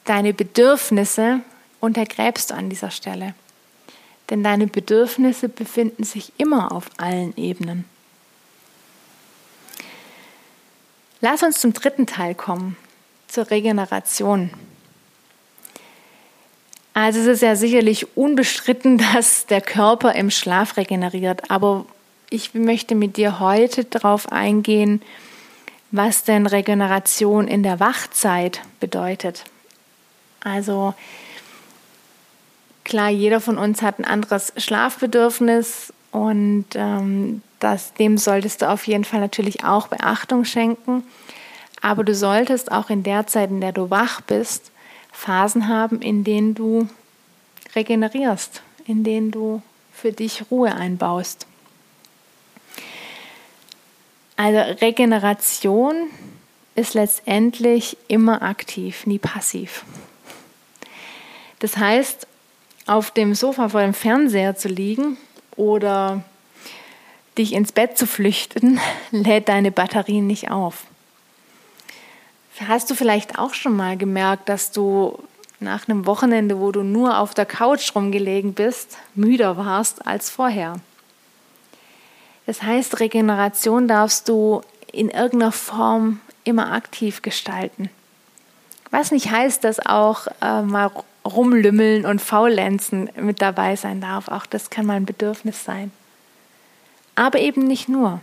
deine 0.06 0.34
Bedürfnisse 0.34 1.42
untergräbst 1.80 2.52
du 2.52 2.56
an 2.56 2.70
dieser 2.70 2.92
Stelle. 2.92 3.34
Denn 4.30 4.44
deine 4.44 4.68
Bedürfnisse 4.68 5.50
befinden 5.50 6.04
sich 6.04 6.32
immer 6.38 6.72
auf 6.72 6.86
allen 6.98 7.36
Ebenen. 7.38 7.86
Lass 11.20 11.44
uns 11.44 11.60
zum 11.60 11.74
dritten 11.74 12.08
Teil 12.08 12.34
kommen, 12.34 12.78
zur 13.28 13.52
Regeneration. 13.52 14.52
Also 16.94 17.20
es 17.20 17.28
ist 17.28 17.42
ja 17.42 17.56
sicherlich 17.56 18.18
unbestritten, 18.18 18.98
dass 19.14 19.46
der 19.46 19.62
Körper 19.62 20.14
im 20.16 20.32
Schlaf 20.32 20.78
regeneriert, 20.78 21.50
aber 21.50 21.86
ich 22.32 22.54
möchte 22.54 22.96
mit 22.96 23.18
dir 23.18 23.40
heute 23.40 23.84
darauf 23.84 24.32
eingehen, 24.32 25.02
was 25.92 26.24
denn 26.24 26.48
Regeneration 26.48 27.48
in 27.48 27.62
der 27.62 27.82
Wachzeit 27.82 28.62
bedeutet. 28.80 29.44
Also 30.40 30.94
klar, 32.86 33.10
jeder 33.10 33.42
von 33.42 33.58
uns 33.58 33.82
hat 33.82 34.00
ein 34.00 34.06
anderes 34.06 34.54
Schlafbedürfnis 34.56 35.94
und 36.12 36.68
ähm, 36.76 37.42
das, 37.60 37.94
dem 37.96 38.18
solltest 38.18 38.62
du 38.62 38.70
auf 38.70 38.88
jeden 38.88 39.04
Fall 39.04 39.20
natürlich 39.20 39.66
auch 39.66 39.90
Beachtung 39.90 40.46
schenken. 40.46 41.04
Aber 41.82 42.06
du 42.06 42.16
solltest 42.16 42.72
auch 42.72 42.90
in 42.90 43.04
der 43.04 43.28
Zeit, 43.28 43.50
in 43.50 43.60
der 43.60 43.74
du 43.74 43.90
wach 43.90 44.22
bist, 44.22 44.72
Phasen 45.12 45.68
haben, 45.68 46.02
in 46.02 46.24
denen 46.24 46.56
du 46.56 46.88
regenerierst, 47.76 48.62
in 48.88 49.04
denen 49.04 49.32
du 49.32 49.62
für 49.92 50.14
dich 50.14 50.46
Ruhe 50.50 50.74
einbaust. 50.74 51.46
Also 54.42 54.60
Regeneration 54.82 56.10
ist 56.74 56.96
letztendlich 56.96 57.96
immer 58.08 58.42
aktiv, 58.42 59.06
nie 59.06 59.20
passiv. 59.20 59.86
Das 61.60 61.78
heißt, 61.78 62.26
auf 62.88 63.12
dem 63.12 63.36
Sofa 63.36 63.70
vor 63.70 63.82
dem 63.82 63.94
Fernseher 63.94 64.56
zu 64.56 64.68
liegen 64.68 65.18
oder 65.58 66.24
dich 67.38 67.54
ins 67.54 67.72
Bett 67.72 68.00
zu 68.00 68.08
flüchten, 68.08 68.80
lädt 69.12 69.48
deine 69.48 69.72
Batterien 69.72 70.26
nicht 70.26 70.50
auf. 70.50 70.86
Hast 72.68 72.90
du 72.90 72.96
vielleicht 72.96 73.38
auch 73.38 73.54
schon 73.54 73.76
mal 73.76 73.96
gemerkt, 73.96 74.50
dass 74.50 74.72
du 74.72 75.20
nach 75.60 75.88
einem 75.88 76.08
Wochenende, 76.08 76.60
wo 76.60 76.72
du 76.72 76.82
nur 76.82 77.20
auf 77.20 77.36
der 77.36 77.46
Couch 77.46 77.94
rumgelegen 77.94 78.56
bist, 78.56 78.98
müder 79.14 79.56
warst 79.56 80.08
als 80.08 80.32
vorher? 80.32 80.80
Das 82.52 82.64
heißt, 82.64 83.00
Regeneration 83.00 83.88
darfst 83.88 84.28
du 84.28 84.62
in 84.92 85.08
irgendeiner 85.08 85.54
Form 85.54 86.20
immer 86.44 86.74
aktiv 86.74 87.22
gestalten. 87.22 87.90
Was 88.90 89.12
nicht 89.12 89.32
heißt, 89.32 89.64
dass 89.64 89.80
auch 89.80 90.28
äh, 90.42 90.62
mal 90.62 90.92
rumlümmeln 91.24 92.06
und 92.06 92.20
faulenzen 92.20 93.10
mit 93.16 93.42
dabei 93.42 93.78
sein 93.78 94.02
darf. 94.02 94.28
Auch 94.28 94.46
das 94.46 94.70
kann 94.70 94.86
mal 94.86 94.98
ein 94.98 95.06
Bedürfnis 95.06 95.64
sein. 95.64 95.94
Aber 97.16 97.40
eben 97.40 97.64
nicht 97.64 97.88
nur. 97.88 98.20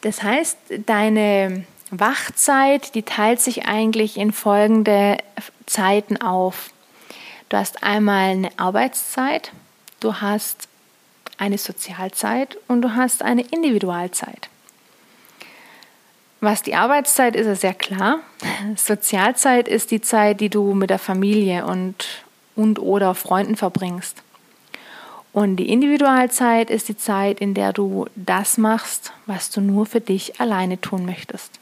Das 0.00 0.24
heißt, 0.24 0.58
deine 0.86 1.64
Wachzeit, 1.92 2.96
die 2.96 3.04
teilt 3.04 3.40
sich 3.40 3.66
eigentlich 3.66 4.16
in 4.16 4.32
folgende 4.32 5.18
Zeiten 5.66 6.16
auf. 6.16 6.70
Du 7.50 7.56
hast 7.56 7.84
einmal 7.84 8.30
eine 8.30 8.58
Arbeitszeit, 8.58 9.52
du 10.00 10.20
hast 10.20 10.66
eine 11.38 11.58
Sozialzeit 11.58 12.58
und 12.68 12.82
du 12.82 12.94
hast 12.94 13.22
eine 13.22 13.42
Individualzeit. 13.42 14.48
Was 16.40 16.62
die 16.62 16.74
Arbeitszeit 16.74 17.36
ist, 17.36 17.46
ist 17.46 17.60
sehr 17.60 17.74
klar. 17.74 18.18
Sozialzeit 18.76 19.68
ist 19.68 19.92
die 19.92 20.00
Zeit, 20.00 20.40
die 20.40 20.48
du 20.48 20.74
mit 20.74 20.90
der 20.90 20.98
Familie 20.98 21.66
und, 21.66 22.24
und 22.56 22.80
oder 22.80 23.14
Freunden 23.14 23.56
verbringst. 23.56 24.22
Und 25.32 25.56
die 25.56 25.70
Individualzeit 25.70 26.68
ist 26.68 26.88
die 26.88 26.96
Zeit, 26.96 27.40
in 27.40 27.54
der 27.54 27.72
du 27.72 28.06
das 28.16 28.58
machst, 28.58 29.12
was 29.26 29.50
du 29.50 29.60
nur 29.60 29.86
für 29.86 30.00
dich 30.00 30.40
alleine 30.40 30.80
tun 30.80 31.06
möchtest. 31.06 31.58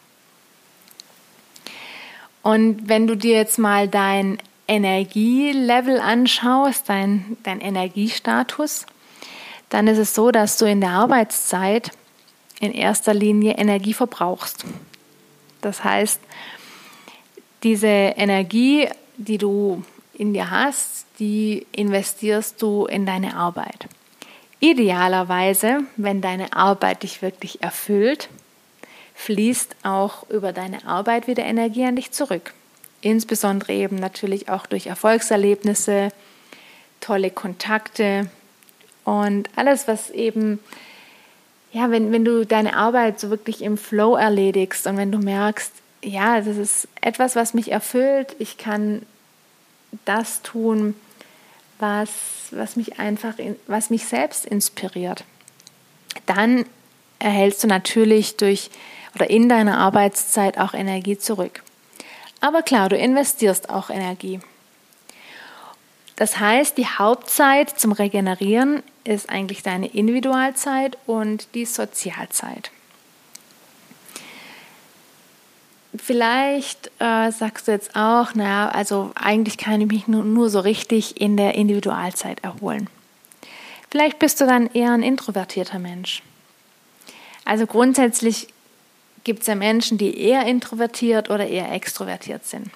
Und 2.42 2.88
wenn 2.88 3.06
du 3.06 3.16
dir 3.16 3.36
jetzt 3.36 3.58
mal 3.58 3.86
dein 3.86 4.38
Energielevel 4.66 6.00
anschaust, 6.00 6.88
dein, 6.88 7.36
dein 7.42 7.60
Energiestatus, 7.60 8.86
dann 9.70 9.86
ist 9.86 9.98
es 9.98 10.14
so, 10.14 10.30
dass 10.30 10.58
du 10.58 10.66
in 10.66 10.80
der 10.80 10.90
Arbeitszeit 10.90 11.90
in 12.60 12.72
erster 12.72 13.14
Linie 13.14 13.54
Energie 13.54 13.94
verbrauchst. 13.94 14.64
Das 15.62 15.82
heißt, 15.82 16.20
diese 17.62 17.86
Energie, 17.86 18.88
die 19.16 19.38
du 19.38 19.82
in 20.14 20.34
dir 20.34 20.50
hast, 20.50 21.06
die 21.18 21.66
investierst 21.72 22.60
du 22.60 22.86
in 22.86 23.06
deine 23.06 23.36
Arbeit. 23.36 23.86
Idealerweise, 24.58 25.84
wenn 25.96 26.20
deine 26.20 26.52
Arbeit 26.52 27.02
dich 27.02 27.22
wirklich 27.22 27.62
erfüllt, 27.62 28.28
fließt 29.14 29.76
auch 29.82 30.28
über 30.28 30.52
deine 30.52 30.86
Arbeit 30.86 31.26
wieder 31.26 31.44
Energie 31.44 31.84
an 31.84 31.96
dich 31.96 32.10
zurück. 32.12 32.52
Insbesondere 33.02 33.72
eben 33.72 33.96
natürlich 33.96 34.50
auch 34.50 34.66
durch 34.66 34.86
Erfolgserlebnisse, 34.86 36.10
tolle 37.00 37.30
Kontakte, 37.30 38.28
und 39.04 39.48
alles, 39.56 39.88
was 39.88 40.10
eben, 40.10 40.58
ja, 41.72 41.90
wenn, 41.90 42.12
wenn 42.12 42.24
du 42.24 42.44
deine 42.44 42.76
Arbeit 42.76 43.20
so 43.20 43.30
wirklich 43.30 43.62
im 43.62 43.78
Flow 43.78 44.16
erledigst 44.16 44.86
und 44.86 44.96
wenn 44.96 45.12
du 45.12 45.18
merkst, 45.18 45.72
ja, 46.02 46.40
das 46.40 46.56
ist 46.56 46.88
etwas, 47.00 47.36
was 47.36 47.54
mich 47.54 47.70
erfüllt, 47.70 48.34
ich 48.38 48.58
kann 48.58 49.02
das 50.04 50.42
tun, 50.42 50.94
was, 51.78 52.10
was 52.50 52.76
mich 52.76 52.98
einfach, 52.98 53.38
in, 53.38 53.56
was 53.66 53.90
mich 53.90 54.06
selbst 54.06 54.46
inspiriert, 54.46 55.24
dann 56.26 56.64
erhältst 57.18 57.62
du 57.62 57.66
natürlich 57.66 58.36
durch 58.36 58.70
oder 59.14 59.28
in 59.28 59.48
deiner 59.48 59.78
Arbeitszeit 59.78 60.58
auch 60.58 60.74
Energie 60.74 61.18
zurück. 61.18 61.62
Aber 62.40 62.62
klar, 62.62 62.88
du 62.88 62.96
investierst 62.96 63.68
auch 63.68 63.90
Energie. 63.90 64.40
Das 66.20 66.38
heißt, 66.38 66.76
die 66.76 66.86
Hauptzeit 66.86 67.70
zum 67.80 67.92
Regenerieren 67.92 68.82
ist 69.04 69.30
eigentlich 69.30 69.62
deine 69.62 69.86
Individualzeit 69.86 70.98
und 71.06 71.48
die 71.54 71.64
Sozialzeit. 71.64 72.70
vielleicht 75.96 76.90
äh, 76.98 77.32
sagst 77.32 77.68
du 77.68 77.72
jetzt 77.72 77.96
auch, 77.96 78.34
naja, 78.34 78.68
also 78.68 79.12
eigentlich 79.14 79.56
kann 79.56 79.80
ich 79.80 79.86
mich 79.86 80.08
nur, 80.08 80.22
nur 80.22 80.50
so 80.50 80.60
richtig 80.60 81.20
in 81.20 81.38
der 81.38 81.54
Individualzeit 81.54 82.44
erholen. 82.44 82.90
Vielleicht 83.88 84.18
bist 84.18 84.40
du 84.40 84.46
dann 84.46 84.66
eher 84.66 84.92
ein 84.92 85.02
introvertierter 85.02 85.78
Mensch. 85.78 86.22
Also 87.44 87.66
grundsätzlich 87.66 88.48
gibt 89.24 89.40
es 89.40 89.46
ja 89.46 89.54
Menschen, 89.54 89.96
die 89.96 90.20
eher 90.20 90.46
introvertiert 90.46 91.30
oder 91.30 91.48
eher 91.48 91.72
extrovertiert 91.72 92.44
sind. 92.44 92.68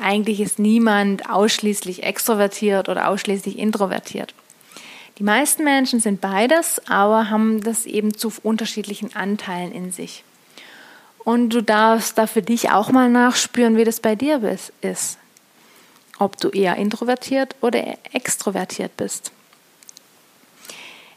Eigentlich 0.00 0.40
ist 0.40 0.58
niemand 0.58 1.28
ausschließlich 1.28 2.02
extrovertiert 2.02 2.88
oder 2.88 3.08
ausschließlich 3.08 3.58
introvertiert. 3.58 4.34
Die 5.18 5.24
meisten 5.24 5.64
Menschen 5.64 6.00
sind 6.00 6.20
beides, 6.20 6.80
aber 6.88 7.30
haben 7.30 7.62
das 7.62 7.86
eben 7.86 8.14
zu 8.14 8.32
unterschiedlichen 8.42 9.14
Anteilen 9.14 9.72
in 9.72 9.92
sich. 9.92 10.24
Und 11.18 11.50
du 11.50 11.62
darfst 11.62 12.18
da 12.18 12.26
für 12.26 12.42
dich 12.42 12.70
auch 12.70 12.90
mal 12.90 13.08
nachspüren, 13.08 13.76
wie 13.76 13.84
das 13.84 14.00
bei 14.00 14.16
dir 14.16 14.42
ist. 14.80 15.18
Ob 16.18 16.36
du 16.38 16.48
eher 16.48 16.76
introvertiert 16.76 17.54
oder 17.60 17.96
extrovertiert 18.12 18.96
bist. 18.96 19.32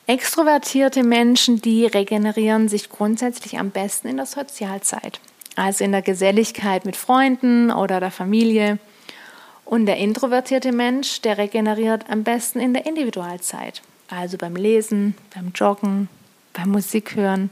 Extrovertierte 0.07 1.03
Menschen, 1.03 1.61
die 1.61 1.87
regenerieren 1.87 2.69
sich 2.69 2.89
grundsätzlich 2.89 3.57
am 3.57 3.71
besten 3.71 4.07
in 4.07 4.17
der 4.17 4.27
Sozialzeit, 4.27 5.19
also 5.55 5.83
in 5.83 5.91
der 5.91 6.01
Geselligkeit 6.01 6.85
mit 6.85 6.95
Freunden 6.95 7.71
oder 7.71 7.99
der 7.99 8.11
Familie. 8.11 8.79
Und 9.63 9.85
der 9.87 9.97
introvertierte 9.97 10.71
Mensch, 10.71 11.21
der 11.21 11.37
regeneriert 11.37 12.05
am 12.09 12.23
besten 12.23 12.59
in 12.59 12.73
der 12.73 12.85
Individualzeit, 12.85 13.81
also 14.09 14.37
beim 14.37 14.55
Lesen, 14.55 15.15
beim 15.33 15.51
Joggen, 15.55 16.07
beim 16.53 16.69
Musik 16.69 17.15
hören. 17.15 17.49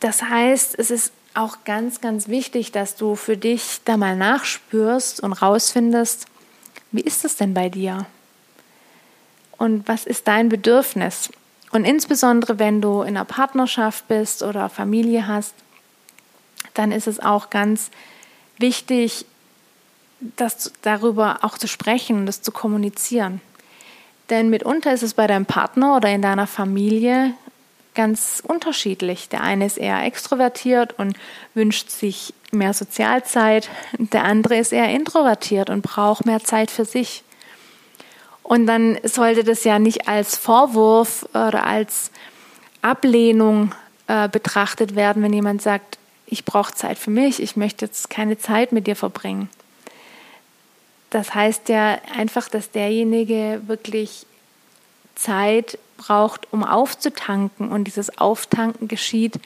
Das 0.00 0.22
heißt, 0.22 0.78
es 0.78 0.90
ist 0.90 1.12
auch 1.34 1.58
ganz, 1.64 2.00
ganz 2.00 2.28
wichtig, 2.28 2.72
dass 2.72 2.96
du 2.96 3.14
für 3.14 3.36
dich 3.36 3.80
da 3.84 3.96
mal 3.96 4.16
nachspürst 4.16 5.20
und 5.20 5.32
rausfindest, 5.32 6.26
wie 6.90 7.00
ist 7.00 7.24
es 7.24 7.36
denn 7.36 7.54
bei 7.54 7.68
dir? 7.68 8.06
Und 9.56 9.86
was 9.88 10.04
ist 10.06 10.26
dein 10.26 10.48
Bedürfnis? 10.48 11.30
Und 11.70 11.84
insbesondere, 11.84 12.58
wenn 12.58 12.82
du 12.82 13.02
in 13.02 13.16
einer 13.16 13.24
Partnerschaft 13.24 14.08
bist 14.08 14.42
oder 14.42 14.68
Familie 14.68 15.26
hast, 15.26 15.54
dann 16.74 16.92
ist 16.92 17.06
es 17.06 17.20
auch 17.20 17.50
ganz 17.50 17.90
wichtig, 18.58 19.26
das 20.36 20.72
darüber 20.82 21.40
auch 21.42 21.58
zu 21.58 21.66
sprechen, 21.66 22.26
das 22.26 22.42
zu 22.42 22.52
kommunizieren. 22.52 23.40
Denn 24.30 24.50
mitunter 24.50 24.92
ist 24.92 25.02
es 25.02 25.14
bei 25.14 25.26
deinem 25.26 25.46
Partner 25.46 25.96
oder 25.96 26.08
in 26.08 26.22
deiner 26.22 26.46
Familie 26.46 27.34
ganz 27.94 28.42
unterschiedlich. 28.46 29.28
Der 29.28 29.42
eine 29.42 29.66
ist 29.66 29.78
eher 29.78 30.02
extrovertiert 30.04 30.98
und 30.98 31.16
wünscht 31.54 31.90
sich 31.90 32.32
mehr 32.50 32.72
Sozialzeit, 32.72 33.68
der 33.98 34.24
andere 34.24 34.56
ist 34.56 34.72
eher 34.72 34.88
introvertiert 34.90 35.70
und 35.70 35.82
braucht 35.82 36.26
mehr 36.26 36.42
Zeit 36.42 36.70
für 36.70 36.84
sich. 36.84 37.24
Und 38.42 38.66
dann 38.66 38.98
sollte 39.04 39.44
das 39.44 39.64
ja 39.64 39.78
nicht 39.78 40.08
als 40.08 40.36
Vorwurf 40.36 41.26
oder 41.32 41.64
als 41.64 42.10
Ablehnung 42.82 43.74
äh, 44.08 44.28
betrachtet 44.28 44.96
werden, 44.96 45.22
wenn 45.22 45.32
jemand 45.32 45.62
sagt, 45.62 45.98
ich 46.32 46.46
brauche 46.46 46.74
Zeit 46.74 46.98
für 46.98 47.10
mich, 47.10 47.42
ich 47.42 47.56
möchte 47.56 47.84
jetzt 47.84 48.08
keine 48.08 48.38
Zeit 48.38 48.72
mit 48.72 48.86
dir 48.86 48.96
verbringen. 48.96 49.50
Das 51.10 51.34
heißt 51.34 51.68
ja 51.68 51.98
einfach, 52.16 52.48
dass 52.48 52.70
derjenige 52.70 53.60
wirklich 53.66 54.24
Zeit 55.14 55.78
braucht, 55.98 56.50
um 56.50 56.64
aufzutanken. 56.64 57.68
Und 57.68 57.84
dieses 57.84 58.16
Auftanken 58.16 58.88
geschieht 58.88 59.38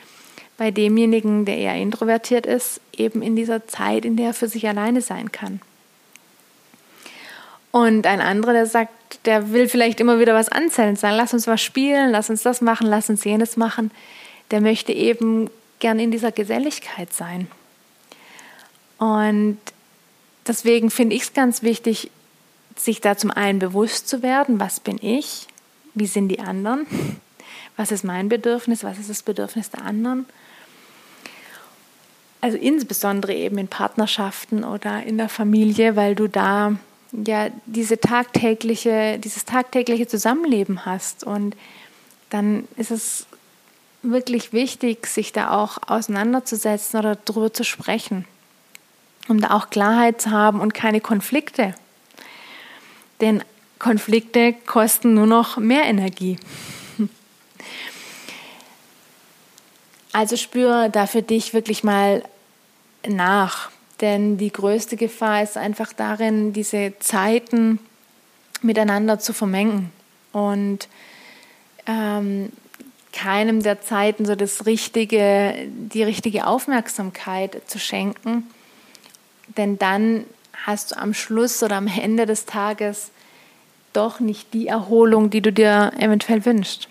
bei 0.58 0.70
demjenigen, 0.70 1.44
der 1.44 1.58
eher 1.58 1.74
introvertiert 1.74 2.46
ist, 2.46 2.80
eben 2.96 3.20
in 3.20 3.34
dieser 3.34 3.66
Zeit, 3.66 4.04
in 4.04 4.16
der 4.16 4.28
er 4.28 4.34
für 4.34 4.48
sich 4.48 4.68
alleine 4.68 5.00
sein 5.00 5.32
kann. 5.32 5.60
Und 7.72 8.06
ein 8.06 8.20
anderer, 8.20 8.52
der 8.52 8.66
sagt, 8.66 9.26
der 9.26 9.50
will 9.50 9.68
vielleicht 9.68 9.98
immer 9.98 10.20
wieder 10.20 10.34
was 10.34 10.48
anzählen, 10.48 10.94
sagen, 10.94 11.16
lass 11.16 11.34
uns 11.34 11.48
was 11.48 11.60
spielen, 11.60 12.12
lass 12.12 12.30
uns 12.30 12.44
das 12.44 12.60
machen, 12.60 12.86
lass 12.86 13.10
uns 13.10 13.24
jenes 13.24 13.56
machen. 13.56 13.90
Der 14.52 14.60
möchte 14.60 14.92
eben 14.92 15.50
gern 15.78 15.98
in 15.98 16.10
dieser 16.10 16.32
Geselligkeit 16.32 17.12
sein. 17.12 17.48
Und 18.98 19.58
deswegen 20.46 20.90
finde 20.90 21.16
ich 21.16 21.22
es 21.22 21.34
ganz 21.34 21.62
wichtig, 21.62 22.10
sich 22.76 23.00
da 23.00 23.16
zum 23.16 23.30
einen 23.30 23.58
bewusst 23.58 24.08
zu 24.08 24.22
werden, 24.22 24.60
was 24.60 24.80
bin 24.80 24.98
ich, 25.00 25.46
wie 25.94 26.06
sind 26.06 26.28
die 26.28 26.40
anderen, 26.40 26.86
was 27.76 27.92
ist 27.92 28.04
mein 28.04 28.28
Bedürfnis, 28.28 28.84
was 28.84 28.98
ist 28.98 29.10
das 29.10 29.22
Bedürfnis 29.22 29.70
der 29.70 29.82
anderen. 29.82 30.26
Also 32.40 32.58
insbesondere 32.58 33.34
eben 33.34 33.58
in 33.58 33.68
Partnerschaften 33.68 34.62
oder 34.62 35.02
in 35.02 35.16
der 35.16 35.28
Familie, 35.28 35.96
weil 35.96 36.14
du 36.14 36.28
da 36.28 36.76
ja 37.12 37.48
diese 37.64 37.98
tagtägliche, 37.98 39.18
dieses 39.18 39.44
tagtägliche 39.44 40.06
Zusammenleben 40.06 40.84
hast. 40.84 41.24
Und 41.24 41.56
dann 42.30 42.68
ist 42.76 42.90
es 42.90 43.26
wirklich 44.10 44.52
wichtig, 44.52 45.06
sich 45.06 45.32
da 45.32 45.50
auch 45.50 45.78
auseinanderzusetzen 45.86 46.98
oder 46.98 47.16
darüber 47.16 47.52
zu 47.52 47.64
sprechen 47.64 48.26
um 49.28 49.40
da 49.40 49.50
auch 49.50 49.70
Klarheit 49.70 50.20
zu 50.20 50.30
haben 50.30 50.60
und 50.60 50.74
keine 50.74 51.00
Konflikte. 51.00 51.74
Denn 53.20 53.42
Konflikte 53.78 54.54
kosten 54.66 55.14
nur 55.14 55.26
noch 55.26 55.56
mehr 55.56 55.84
Energie. 55.84 56.38
Also 60.12 60.38
spür 60.38 60.88
da 60.88 61.06
für 61.06 61.20
dich 61.20 61.52
wirklich 61.52 61.84
mal 61.84 62.24
nach. 63.06 63.70
Denn 64.00 64.38
die 64.38 64.50
größte 64.50 64.96
Gefahr 64.96 65.42
ist 65.42 65.58
einfach 65.58 65.92
darin, 65.92 66.54
diese 66.54 66.94
Zeiten 67.00 67.78
miteinander 68.62 69.18
zu 69.18 69.34
vermengen 69.34 69.92
und 70.32 70.88
ähm, 71.86 72.50
keinem 73.16 73.62
der 73.62 73.80
Zeiten 73.80 74.26
so 74.26 74.34
das 74.34 74.66
richtige, 74.66 75.54
die 75.68 76.02
richtige 76.02 76.46
Aufmerksamkeit 76.46 77.62
zu 77.66 77.78
schenken 77.78 78.44
denn 79.56 79.78
dann 79.78 80.24
hast 80.64 80.92
du 80.92 80.98
am 80.98 81.14
Schluss 81.14 81.62
oder 81.62 81.76
am 81.76 81.86
Ende 81.86 82.26
des 82.26 82.46
Tages 82.46 83.10
doch 83.92 84.20
nicht 84.20 84.52
die 84.52 84.66
Erholung, 84.66 85.30
die 85.30 85.40
du 85.40 85.52
dir 85.52 85.92
eventuell 85.98 86.44
wünschst. 86.44 86.88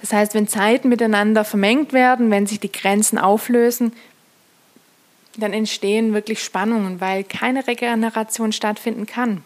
Das 0.00 0.12
heißt, 0.12 0.34
wenn 0.34 0.48
Zeiten 0.48 0.88
miteinander 0.88 1.44
vermengt 1.44 1.92
werden, 1.92 2.30
wenn 2.30 2.46
sich 2.46 2.60
die 2.60 2.70
Grenzen 2.72 3.18
auflösen, 3.18 3.92
dann 5.36 5.52
entstehen 5.52 6.12
wirklich 6.12 6.44
Spannungen, 6.44 7.00
weil 7.00 7.24
keine 7.24 7.66
Regeneration 7.66 8.52
stattfinden 8.52 9.06
kann. 9.06 9.42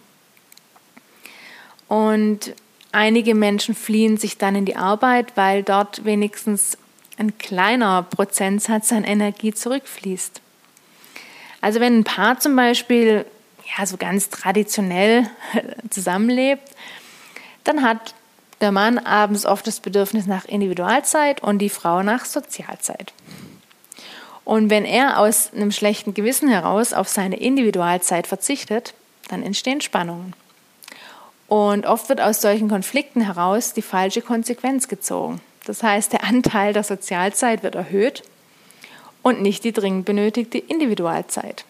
Und 1.87 2.55
einige 2.93 3.35
Menschen 3.35 3.75
fliehen 3.75 4.17
sich 4.17 4.39
dann 4.39 4.55
in 4.55 4.65
die 4.65 4.77
Arbeit, 4.77 5.37
weil 5.37 5.63
dort 5.63 6.05
wenigstens 6.05 6.79
ein 7.19 7.39
kleiner 7.39 8.03
Prozentsatz 8.03 8.93
an 8.93 9.05
Energie 9.05 9.53
zurückfließt. 9.53 10.41
Also 11.61 11.81
wenn 11.81 11.99
ein 11.99 12.05
Paar 12.05 12.39
zum 12.39 12.55
Beispiel 12.55 13.25
ja, 13.77 13.87
so 13.87 13.97
ganz 13.97 14.31
traditionell 14.31 15.29
zusammenlebt, 15.91 16.63
dann 17.65 17.83
hat 17.83 18.15
der 18.61 18.73
Mann 18.73 18.99
abends 18.99 19.47
oft 19.47 19.67
das 19.67 19.81
Bedürfnis 19.81 20.27
nach 20.27 20.45
Individualzeit 20.45 21.43
und 21.43 21.59
die 21.59 21.69
Frau 21.69 22.03
nach 22.03 22.25
Sozialzeit. 22.25 23.13
Und 24.45 24.71
wenn 24.71 24.85
er 24.85 25.19
aus 25.19 25.53
einem 25.53 25.71
schlechten 25.71 26.15
Gewissen 26.15 26.49
heraus 26.49 26.93
auf 26.93 27.09
seine 27.09 27.37
Individualzeit 27.37 28.27
verzichtet, 28.27 28.95
dann 29.29 29.43
entstehen 29.43 29.81
Spannungen. 29.81 30.33
Und 31.49 31.87
oft 31.87 32.11
wird 32.11 32.21
aus 32.21 32.43
solchen 32.43 32.69
Konflikten 32.69 33.23
heraus 33.23 33.73
die 33.73 33.83
falsche 33.83 34.21
Konsequenz 34.23 34.87
gezogen. 34.87 35.41
Das 35.65 35.83
heißt, 35.83 36.13
der 36.13 36.25
Anteil 36.25 36.73
der 36.73 36.85
Sozialzeit 36.85 37.63
wird 37.63 37.75
erhöht 37.75 38.23
und 39.23 39.43
nicht 39.43 39.65
die 39.65 39.73
dringend 39.73 40.05
benötigte 40.05 40.59
Individualzeit. 40.59 41.65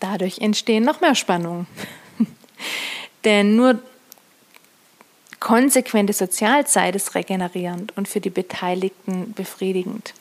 Dadurch 0.00 0.38
entstehen 0.38 0.84
noch 0.84 1.00
mehr 1.00 1.14
Spannungen. 1.14 1.66
Denn 3.24 3.56
nur 3.56 3.78
konsequente 5.38 6.12
Sozialzeit 6.12 6.96
ist 6.96 7.14
regenerierend 7.14 7.96
und 7.96 8.08
für 8.08 8.20
die 8.20 8.30
Beteiligten 8.30 9.32
befriedigend. 9.34 10.14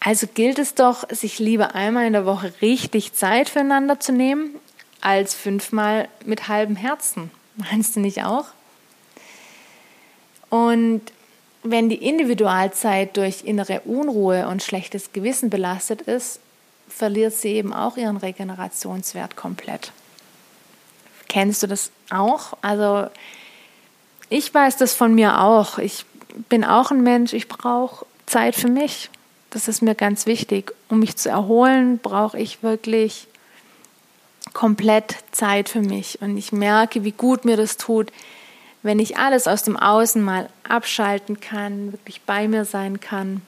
Also 0.00 0.26
gilt 0.26 0.58
es 0.58 0.74
doch, 0.74 1.08
sich 1.08 1.38
lieber 1.38 1.74
einmal 1.74 2.06
in 2.06 2.12
der 2.12 2.26
Woche 2.26 2.52
richtig 2.60 3.14
Zeit 3.14 3.48
füreinander 3.48 4.00
zu 4.00 4.12
nehmen, 4.12 4.50
als 5.04 5.34
fünfmal 5.34 6.08
mit 6.24 6.48
halbem 6.48 6.76
Herzen. 6.76 7.30
Meinst 7.56 7.94
du 7.94 8.00
nicht 8.00 8.24
auch? 8.24 8.46
Und 10.48 11.02
wenn 11.62 11.88
die 11.88 12.06
Individualzeit 12.06 13.16
durch 13.16 13.44
innere 13.44 13.80
Unruhe 13.80 14.48
und 14.48 14.62
schlechtes 14.62 15.12
Gewissen 15.12 15.50
belastet 15.50 16.02
ist, 16.02 16.40
verliert 16.88 17.34
sie 17.34 17.48
eben 17.48 17.72
auch 17.72 17.96
ihren 17.96 18.16
Regenerationswert 18.16 19.36
komplett. 19.36 19.92
Kennst 21.28 21.62
du 21.62 21.66
das 21.66 21.90
auch? 22.10 22.56
Also 22.62 23.08
ich 24.28 24.52
weiß 24.52 24.76
das 24.76 24.94
von 24.94 25.14
mir 25.14 25.40
auch. 25.40 25.78
Ich 25.78 26.06
bin 26.48 26.64
auch 26.64 26.90
ein 26.90 27.02
Mensch, 27.02 27.32
ich 27.32 27.48
brauche 27.48 28.06
Zeit 28.26 28.56
für 28.56 28.68
mich. 28.68 29.10
das 29.50 29.68
ist 29.68 29.82
mir 29.82 29.94
ganz 29.94 30.26
wichtig. 30.26 30.72
Um 30.88 30.98
mich 30.98 31.16
zu 31.16 31.28
erholen, 31.28 31.98
brauche 31.98 32.38
ich 32.38 32.62
wirklich 32.62 33.28
komplett 34.54 35.16
Zeit 35.32 35.68
für 35.68 35.82
mich. 35.82 36.22
Und 36.22 36.38
ich 36.38 36.52
merke, 36.52 37.04
wie 37.04 37.12
gut 37.12 37.44
mir 37.44 37.58
das 37.58 37.76
tut, 37.76 38.10
wenn 38.82 38.98
ich 38.98 39.18
alles 39.18 39.46
aus 39.46 39.62
dem 39.62 39.76
Außen 39.76 40.22
mal 40.22 40.48
abschalten 40.66 41.40
kann, 41.40 41.92
wirklich 41.92 42.22
bei 42.22 42.48
mir 42.48 42.64
sein 42.64 43.00
kann, 43.00 43.42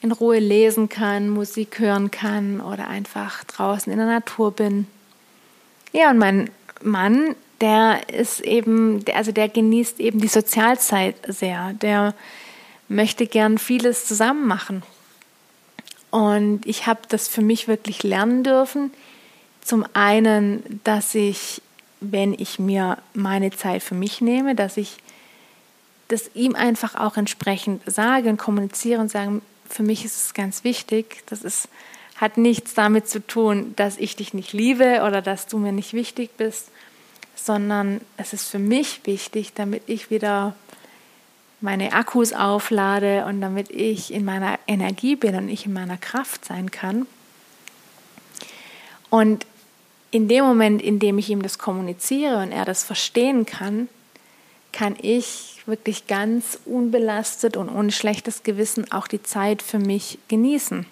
in 0.00 0.12
Ruhe 0.12 0.38
lesen 0.38 0.88
kann, 0.88 1.28
Musik 1.28 1.78
hören 1.78 2.10
kann 2.10 2.60
oder 2.60 2.88
einfach 2.88 3.42
draußen 3.44 3.90
in 3.90 3.98
der 3.98 4.06
Natur 4.06 4.52
bin. 4.52 4.86
Ja, 5.92 6.10
und 6.10 6.18
mein 6.18 6.50
Mann, 6.82 7.34
der 7.60 8.08
ist 8.08 8.40
eben, 8.40 9.04
also 9.14 9.32
der 9.32 9.48
genießt 9.48 9.98
eben 9.98 10.20
die 10.20 10.28
Sozialzeit 10.28 11.16
sehr. 11.26 11.72
Der 11.74 12.14
möchte 12.88 13.26
gern 13.26 13.58
vieles 13.58 14.06
zusammen 14.06 14.46
machen. 14.46 14.82
Und 16.10 16.64
ich 16.64 16.86
habe 16.86 17.00
das 17.08 17.28
für 17.28 17.42
mich 17.42 17.68
wirklich 17.68 18.02
lernen 18.02 18.44
dürfen. 18.44 18.92
Zum 19.68 19.84
einen, 19.92 20.80
dass 20.84 21.14
ich, 21.14 21.60
wenn 22.00 22.32
ich 22.32 22.58
mir 22.58 22.96
meine 23.12 23.50
Zeit 23.50 23.82
für 23.82 23.94
mich 23.94 24.22
nehme, 24.22 24.54
dass 24.54 24.78
ich 24.78 24.96
das 26.08 26.30
ihm 26.32 26.54
einfach 26.54 26.94
auch 26.94 27.18
entsprechend 27.18 27.82
sage 27.84 28.30
und 28.30 28.38
kommuniziere 28.38 28.98
und 28.98 29.10
sage, 29.10 29.42
für 29.68 29.82
mich 29.82 30.06
ist 30.06 30.24
es 30.24 30.32
ganz 30.32 30.64
wichtig. 30.64 31.22
Das 31.26 31.42
ist, 31.42 31.68
hat 32.16 32.38
nichts 32.38 32.72
damit 32.72 33.10
zu 33.10 33.26
tun, 33.26 33.74
dass 33.76 33.98
ich 33.98 34.16
dich 34.16 34.32
nicht 34.32 34.54
liebe 34.54 35.02
oder 35.06 35.20
dass 35.20 35.46
du 35.46 35.58
mir 35.58 35.72
nicht 35.72 35.92
wichtig 35.92 36.30
bist, 36.38 36.70
sondern 37.34 38.00
es 38.16 38.32
ist 38.32 38.48
für 38.48 38.58
mich 38.58 39.02
wichtig, 39.04 39.52
damit 39.52 39.82
ich 39.86 40.10
wieder 40.10 40.56
meine 41.60 41.92
Akkus 41.92 42.32
auflade 42.32 43.26
und 43.26 43.42
damit 43.42 43.70
ich 43.70 44.14
in 44.14 44.24
meiner 44.24 44.58
Energie 44.66 45.14
bin 45.14 45.34
und 45.34 45.50
ich 45.50 45.66
in 45.66 45.74
meiner 45.74 45.98
Kraft 45.98 46.46
sein 46.46 46.70
kann. 46.70 47.06
Und 49.10 49.44
in 50.10 50.28
dem 50.28 50.44
Moment, 50.44 50.80
in 50.82 50.98
dem 50.98 51.18
ich 51.18 51.28
ihm 51.30 51.42
das 51.42 51.58
kommuniziere 51.58 52.38
und 52.42 52.52
er 52.52 52.64
das 52.64 52.84
verstehen 52.84 53.46
kann, 53.46 53.88
kann 54.72 54.96
ich 55.00 55.62
wirklich 55.66 56.06
ganz 56.06 56.58
unbelastet 56.64 57.56
und 57.56 57.68
ohne 57.68 57.92
schlechtes 57.92 58.42
Gewissen 58.42 58.90
auch 58.90 59.06
die 59.06 59.22
Zeit 59.22 59.62
für 59.62 59.78
mich 59.78 60.18
genießen. 60.28 60.86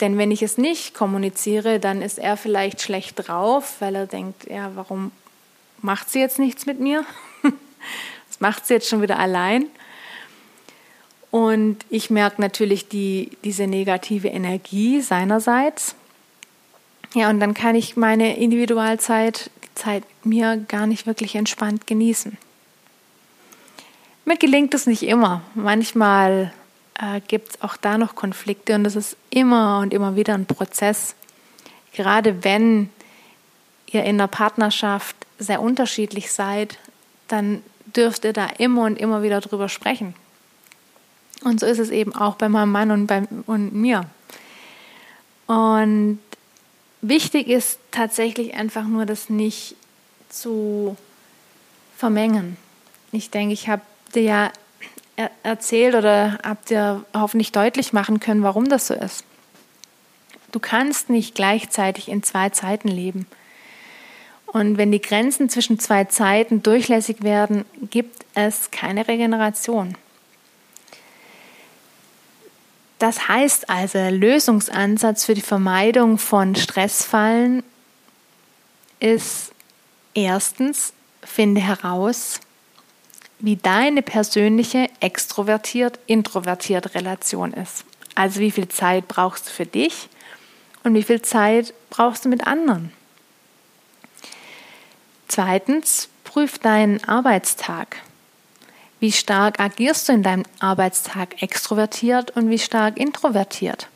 Denn 0.00 0.18
wenn 0.18 0.32
ich 0.32 0.42
es 0.42 0.58
nicht 0.58 0.94
kommuniziere, 0.94 1.78
dann 1.78 2.02
ist 2.02 2.18
er 2.18 2.36
vielleicht 2.36 2.82
schlecht 2.82 3.28
drauf, 3.28 3.76
weil 3.78 3.94
er 3.94 4.06
denkt, 4.08 4.50
ja, 4.50 4.72
warum 4.74 5.12
macht 5.80 6.10
sie 6.10 6.18
jetzt 6.18 6.38
nichts 6.38 6.66
mit 6.66 6.80
mir? 6.80 7.04
Das 8.28 8.40
macht 8.40 8.66
sie 8.66 8.74
jetzt 8.74 8.88
schon 8.88 9.02
wieder 9.02 9.18
allein. 9.18 9.66
Und 11.30 11.84
ich 11.90 12.08
merke 12.08 12.40
natürlich 12.40 12.88
die, 12.88 13.36
diese 13.44 13.66
negative 13.66 14.28
Energie 14.28 15.02
seinerseits. 15.02 15.94
Ja, 17.14 17.28
und 17.28 17.40
dann 17.40 17.54
kann 17.54 17.74
ich 17.74 17.96
meine 17.96 18.36
Individualzeit, 18.38 19.50
Zeit 19.74 20.04
mir 20.24 20.56
gar 20.68 20.86
nicht 20.86 21.06
wirklich 21.06 21.34
entspannt 21.34 21.86
genießen. 21.86 22.38
Mir 24.24 24.36
gelingt 24.36 24.72
es 24.74 24.86
nicht 24.86 25.02
immer. 25.02 25.42
Manchmal 25.54 26.52
äh, 26.98 27.20
gibt 27.26 27.50
es 27.50 27.62
auch 27.62 27.76
da 27.76 27.98
noch 27.98 28.14
Konflikte 28.14 28.74
und 28.74 28.84
das 28.84 28.96
ist 28.96 29.16
immer 29.30 29.80
und 29.80 29.92
immer 29.92 30.16
wieder 30.16 30.34
ein 30.34 30.46
Prozess. 30.46 31.14
Gerade 31.92 32.44
wenn 32.44 32.88
ihr 33.90 34.04
in 34.04 34.18
der 34.18 34.28
Partnerschaft 34.28 35.16
sehr 35.38 35.60
unterschiedlich 35.60 36.32
seid, 36.32 36.78
dann 37.28 37.62
dürft 37.94 38.24
ihr 38.24 38.32
da 38.32 38.46
immer 38.58 38.84
und 38.84 38.98
immer 38.98 39.22
wieder 39.22 39.40
drüber 39.40 39.68
sprechen. 39.68 40.14
Und 41.42 41.60
so 41.60 41.66
ist 41.66 41.78
es 41.78 41.90
eben 41.90 42.14
auch 42.14 42.36
bei 42.36 42.48
meinem 42.48 42.72
Mann 42.72 42.90
und, 42.90 43.06
bei, 43.06 43.24
und 43.46 43.74
mir. 43.74 44.06
Und 45.46 46.20
wichtig 47.02 47.48
ist 47.48 47.78
tatsächlich 47.90 48.54
einfach 48.54 48.84
nur, 48.84 49.04
das 49.04 49.28
nicht 49.28 49.76
zu 50.28 50.96
vermengen. 51.96 52.56
Ich 53.12 53.30
denke, 53.30 53.52
ich 53.52 53.68
habe 53.68 53.82
dir 54.14 54.22
ja 54.22 54.52
erzählt 55.42 55.94
oder 55.94 56.38
habt 56.42 56.70
ihr 56.70 57.04
hoffentlich 57.14 57.52
deutlich 57.52 57.92
machen 57.92 58.18
können, 58.18 58.42
warum 58.42 58.68
das 58.68 58.86
so 58.86 58.94
ist. 58.94 59.24
Du 60.52 60.58
kannst 60.58 61.10
nicht 61.10 61.34
gleichzeitig 61.34 62.08
in 62.08 62.22
zwei 62.22 62.50
Zeiten 62.50 62.88
leben. 62.88 63.26
Und 64.46 64.76
wenn 64.76 64.92
die 64.92 65.00
Grenzen 65.00 65.48
zwischen 65.48 65.78
zwei 65.78 66.04
Zeiten 66.04 66.62
durchlässig 66.62 67.22
werden, 67.22 67.64
gibt 67.90 68.26
es 68.34 68.70
keine 68.70 69.08
Regeneration. 69.08 69.96
Das 73.02 73.26
heißt 73.26 73.68
also, 73.68 73.98
der 73.98 74.12
Lösungsansatz 74.12 75.24
für 75.24 75.34
die 75.34 75.40
Vermeidung 75.40 76.18
von 76.18 76.54
Stressfallen 76.54 77.64
ist 79.00 79.50
erstens, 80.14 80.92
finde 81.20 81.60
heraus, 81.60 82.38
wie 83.40 83.56
deine 83.56 84.02
persönliche 84.02 84.88
extrovertiert-introvertiert 85.00 86.94
Relation 86.94 87.52
ist. 87.52 87.84
Also 88.14 88.38
wie 88.38 88.52
viel 88.52 88.68
Zeit 88.68 89.08
brauchst 89.08 89.48
du 89.48 89.50
für 89.50 89.66
dich 89.66 90.08
und 90.84 90.94
wie 90.94 91.02
viel 91.02 91.22
Zeit 91.22 91.74
brauchst 91.90 92.24
du 92.24 92.28
mit 92.28 92.46
anderen. 92.46 92.92
Zweitens, 95.26 96.08
prüf 96.22 96.60
deinen 96.60 97.02
Arbeitstag. 97.02 97.96
Wie 99.02 99.10
stark 99.10 99.58
agierst 99.58 100.08
du 100.08 100.12
in 100.12 100.22
deinem 100.22 100.44
Arbeitstag 100.60 101.42
extrovertiert 101.42 102.36
und 102.36 102.50
wie 102.50 102.58
stark 102.60 102.96
introvertiert? 102.96 103.88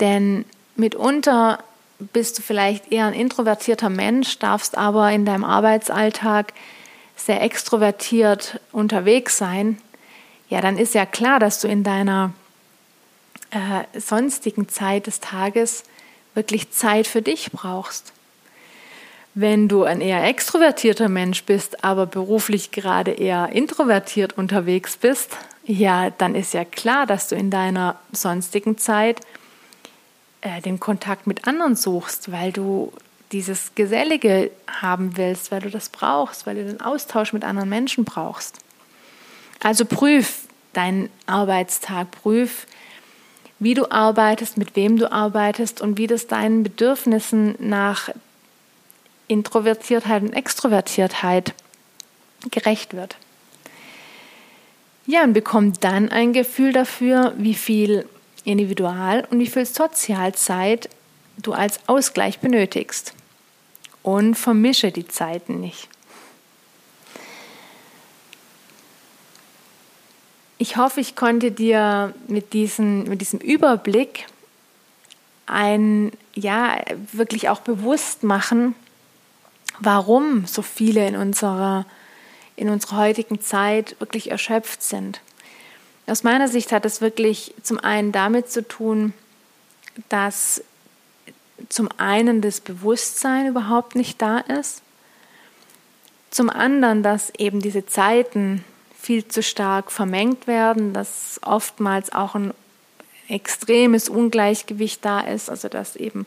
Denn 0.00 0.44
mitunter 0.74 1.62
bist 2.00 2.36
du 2.36 2.42
vielleicht 2.42 2.90
eher 2.90 3.06
ein 3.06 3.14
introvertierter 3.14 3.90
Mensch, 3.90 4.40
darfst 4.40 4.76
aber 4.76 5.12
in 5.12 5.24
deinem 5.24 5.44
Arbeitsalltag 5.44 6.52
sehr 7.14 7.40
extrovertiert 7.42 8.58
unterwegs 8.72 9.38
sein. 9.38 9.78
Ja, 10.48 10.60
dann 10.60 10.76
ist 10.76 10.92
ja 10.92 11.06
klar, 11.06 11.38
dass 11.38 11.60
du 11.60 11.68
in 11.68 11.84
deiner 11.84 12.32
äh, 13.52 14.00
sonstigen 14.00 14.68
Zeit 14.68 15.06
des 15.06 15.20
Tages 15.20 15.84
wirklich 16.34 16.72
Zeit 16.72 17.06
für 17.06 17.22
dich 17.22 17.52
brauchst. 17.52 18.12
Wenn 19.34 19.68
du 19.68 19.84
ein 19.84 20.00
eher 20.00 20.24
extrovertierter 20.24 21.08
Mensch 21.08 21.44
bist, 21.44 21.84
aber 21.84 22.06
beruflich 22.06 22.70
gerade 22.70 23.12
eher 23.12 23.48
introvertiert 23.52 24.36
unterwegs 24.36 24.96
bist, 24.96 25.36
ja, 25.64 26.10
dann 26.10 26.34
ist 26.34 26.54
ja 26.54 26.64
klar, 26.64 27.06
dass 27.06 27.28
du 27.28 27.36
in 27.36 27.50
deiner 27.50 27.96
sonstigen 28.12 28.76
Zeit 28.76 29.20
äh, 30.42 30.60
den 30.60 30.80
Kontakt 30.80 31.26
mit 31.26 31.46
anderen 31.46 31.76
suchst, 31.76 32.30
weil 32.32 32.52
du 32.52 32.92
dieses 33.30 33.74
Gesellige 33.74 34.50
haben 34.68 35.16
willst, 35.16 35.50
weil 35.50 35.60
du 35.60 35.70
das 35.70 35.88
brauchst, 35.88 36.46
weil 36.46 36.56
du 36.56 36.64
den 36.64 36.80
Austausch 36.80 37.32
mit 37.32 37.44
anderen 37.44 37.68
Menschen 37.68 38.04
brauchst. 38.04 38.58
Also 39.62 39.84
prüf 39.84 40.42
deinen 40.72 41.08
Arbeitstag, 41.26 42.10
prüf, 42.10 42.66
wie 43.58 43.74
du 43.74 43.90
arbeitest, 43.90 44.58
mit 44.58 44.74
wem 44.74 44.98
du 44.98 45.10
arbeitest 45.10 45.80
und 45.80 45.96
wie 45.96 46.08
das 46.08 46.26
deinen 46.26 46.62
Bedürfnissen 46.62 47.54
nach 47.60 48.10
Introvertiertheit 49.32 50.22
und 50.22 50.32
Extrovertiertheit 50.32 51.54
gerecht 52.50 52.94
wird. 52.94 53.16
Ja, 55.06 55.24
und 55.24 55.32
bekommt 55.32 55.82
dann 55.82 56.10
ein 56.10 56.32
Gefühl 56.32 56.72
dafür, 56.72 57.34
wie 57.36 57.54
viel 57.54 58.06
Individual- 58.44 59.26
und 59.30 59.38
wie 59.40 59.46
viel 59.46 59.66
Sozialzeit 59.66 60.88
du 61.38 61.52
als 61.52 61.80
Ausgleich 61.88 62.38
benötigst. 62.38 63.14
Und 64.02 64.34
vermische 64.34 64.90
die 64.90 65.06
Zeiten 65.06 65.60
nicht. 65.60 65.88
Ich 70.58 70.76
hoffe, 70.76 71.00
ich 71.00 71.16
konnte 71.16 71.50
dir 71.50 72.14
mit, 72.28 72.52
diesen, 72.52 73.04
mit 73.04 73.20
diesem 73.20 73.40
Überblick 73.40 74.26
ein, 75.46 76.12
ja, 76.34 76.80
wirklich 77.12 77.48
auch 77.48 77.60
bewusst 77.60 78.22
machen, 78.22 78.74
warum 79.82 80.46
so 80.46 80.62
viele 80.62 81.06
in 81.06 81.16
unserer, 81.16 81.86
in 82.56 82.68
unserer 82.68 82.98
heutigen 82.98 83.40
Zeit 83.40 83.96
wirklich 83.98 84.30
erschöpft 84.30 84.82
sind. 84.82 85.20
Aus 86.06 86.22
meiner 86.22 86.48
Sicht 86.48 86.72
hat 86.72 86.84
es 86.84 87.00
wirklich 87.00 87.54
zum 87.62 87.78
einen 87.78 88.12
damit 88.12 88.50
zu 88.50 88.66
tun, 88.66 89.12
dass 90.08 90.62
zum 91.68 91.88
einen 91.96 92.40
das 92.40 92.60
Bewusstsein 92.60 93.46
überhaupt 93.46 93.94
nicht 93.94 94.20
da 94.20 94.38
ist, 94.38 94.82
zum 96.30 96.48
anderen, 96.48 97.02
dass 97.02 97.30
eben 97.36 97.60
diese 97.60 97.86
Zeiten 97.86 98.64
viel 98.98 99.26
zu 99.28 99.42
stark 99.42 99.92
vermengt 99.92 100.46
werden, 100.46 100.92
dass 100.92 101.40
oftmals 101.44 102.12
auch 102.12 102.34
ein 102.34 102.54
extremes 103.28 104.08
Ungleichgewicht 104.08 105.04
da 105.04 105.20
ist, 105.20 105.50
also 105.50 105.68
dass 105.68 105.96
eben 105.96 106.26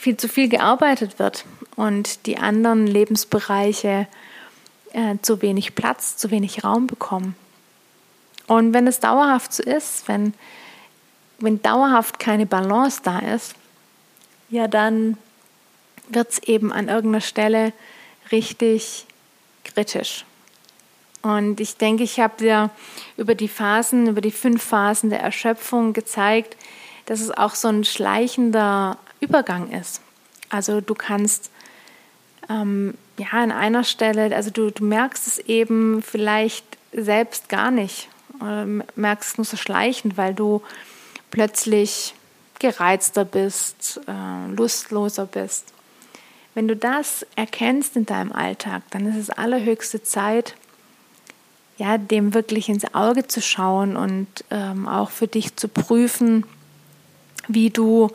viel 0.00 0.16
zu 0.16 0.28
viel 0.28 0.48
gearbeitet 0.48 1.18
wird 1.18 1.44
und 1.76 2.24
die 2.24 2.38
anderen 2.38 2.86
Lebensbereiche 2.86 4.08
äh, 4.94 5.16
zu 5.20 5.42
wenig 5.42 5.74
Platz, 5.74 6.16
zu 6.16 6.30
wenig 6.30 6.64
Raum 6.64 6.86
bekommen. 6.86 7.36
Und 8.46 8.72
wenn 8.72 8.86
es 8.86 9.00
dauerhaft 9.00 9.52
so 9.52 9.62
ist, 9.62 10.08
wenn, 10.08 10.32
wenn 11.38 11.60
dauerhaft 11.60 12.18
keine 12.18 12.46
Balance 12.46 13.02
da 13.04 13.18
ist, 13.18 13.54
ja, 14.48 14.68
dann 14.68 15.18
wird 16.08 16.30
es 16.30 16.38
eben 16.44 16.72
an 16.72 16.88
irgendeiner 16.88 17.20
Stelle 17.20 17.74
richtig 18.32 19.04
kritisch. 19.64 20.24
Und 21.20 21.60
ich 21.60 21.76
denke, 21.76 22.04
ich 22.04 22.20
habe 22.20 22.38
dir 22.38 22.70
über 23.18 23.34
die 23.34 23.48
Phasen, 23.48 24.08
über 24.08 24.22
die 24.22 24.30
fünf 24.30 24.62
Phasen 24.62 25.10
der 25.10 25.20
Erschöpfung 25.20 25.92
gezeigt, 25.92 26.56
dass 27.04 27.20
es 27.20 27.30
auch 27.30 27.54
so 27.54 27.68
ein 27.68 27.84
schleichender 27.84 28.96
Übergang 29.20 29.70
ist. 29.70 30.00
Also 30.48 30.80
du 30.80 30.94
kannst 30.94 31.50
ähm, 32.48 32.94
ja 33.18 33.28
an 33.30 33.52
einer 33.52 33.84
Stelle, 33.84 34.34
also 34.34 34.50
du, 34.50 34.70
du 34.70 34.84
merkst 34.84 35.26
es 35.26 35.38
eben 35.38 36.02
vielleicht 36.02 36.64
selbst 36.92 37.48
gar 37.48 37.70
nicht 37.70 38.08
oder 38.40 38.66
merkst 38.96 39.32
es 39.32 39.38
nur 39.38 39.44
so 39.44 39.56
schleichend, 39.56 40.16
weil 40.16 40.34
du 40.34 40.62
plötzlich 41.30 42.14
gereizter 42.58 43.24
bist, 43.24 44.00
äh, 44.06 44.52
lustloser 44.54 45.26
bist. 45.26 45.72
Wenn 46.54 46.66
du 46.66 46.74
das 46.74 47.24
erkennst 47.36 47.96
in 47.96 48.06
deinem 48.06 48.32
Alltag, 48.32 48.82
dann 48.90 49.06
ist 49.06 49.16
es 49.16 49.30
allerhöchste 49.30 50.02
Zeit, 50.02 50.56
ja, 51.78 51.96
dem 51.96 52.34
wirklich 52.34 52.68
ins 52.68 52.94
Auge 52.94 53.26
zu 53.26 53.40
schauen 53.40 53.96
und 53.96 54.26
ähm, 54.50 54.86
auch 54.86 55.10
für 55.10 55.26
dich 55.26 55.56
zu 55.56 55.68
prüfen, 55.68 56.44
wie 57.48 57.70
du 57.70 58.10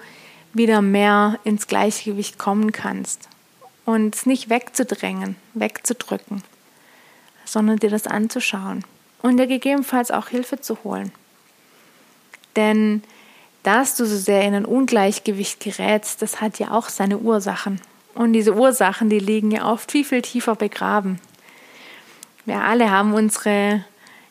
wieder 0.55 0.81
mehr 0.81 1.39
ins 1.43 1.67
Gleichgewicht 1.67 2.39
kommen 2.39 2.71
kannst. 2.71 3.29
Und 3.85 4.15
es 4.15 4.25
nicht 4.25 4.49
wegzudrängen, 4.49 5.35
wegzudrücken, 5.53 6.41
sondern 7.45 7.77
dir 7.77 7.91
das 7.91 8.07
anzuschauen 8.07 8.83
und 9.21 9.37
dir 9.37 9.45
gegebenenfalls 9.45 10.09
auch 10.09 10.29
Hilfe 10.29 10.59
zu 10.59 10.83
holen. 10.83 11.11
Denn 12.55 13.03
dass 13.65 13.95
du 13.95 14.05
so 14.05 14.15
sehr 14.15 14.43
in 14.43 14.53
ein 14.53 14.65
Ungleichgewicht 14.65 15.59
gerätst, 15.59 16.21
das 16.21 16.39
hat 16.39 16.59
ja 16.59 16.69
auch 16.71 16.87
seine 16.89 17.17
Ursachen. 17.17 17.81
Und 18.13 18.33
diese 18.33 18.53
Ursachen, 18.53 19.09
die 19.09 19.17
liegen 19.17 19.49
ja 19.49 19.71
oft 19.71 19.91
viel, 19.91 20.05
viel 20.05 20.21
tiefer 20.21 20.55
begraben. 20.55 21.19
Wir 22.45 22.61
alle 22.61 22.91
haben 22.91 23.15
unsere 23.15 23.83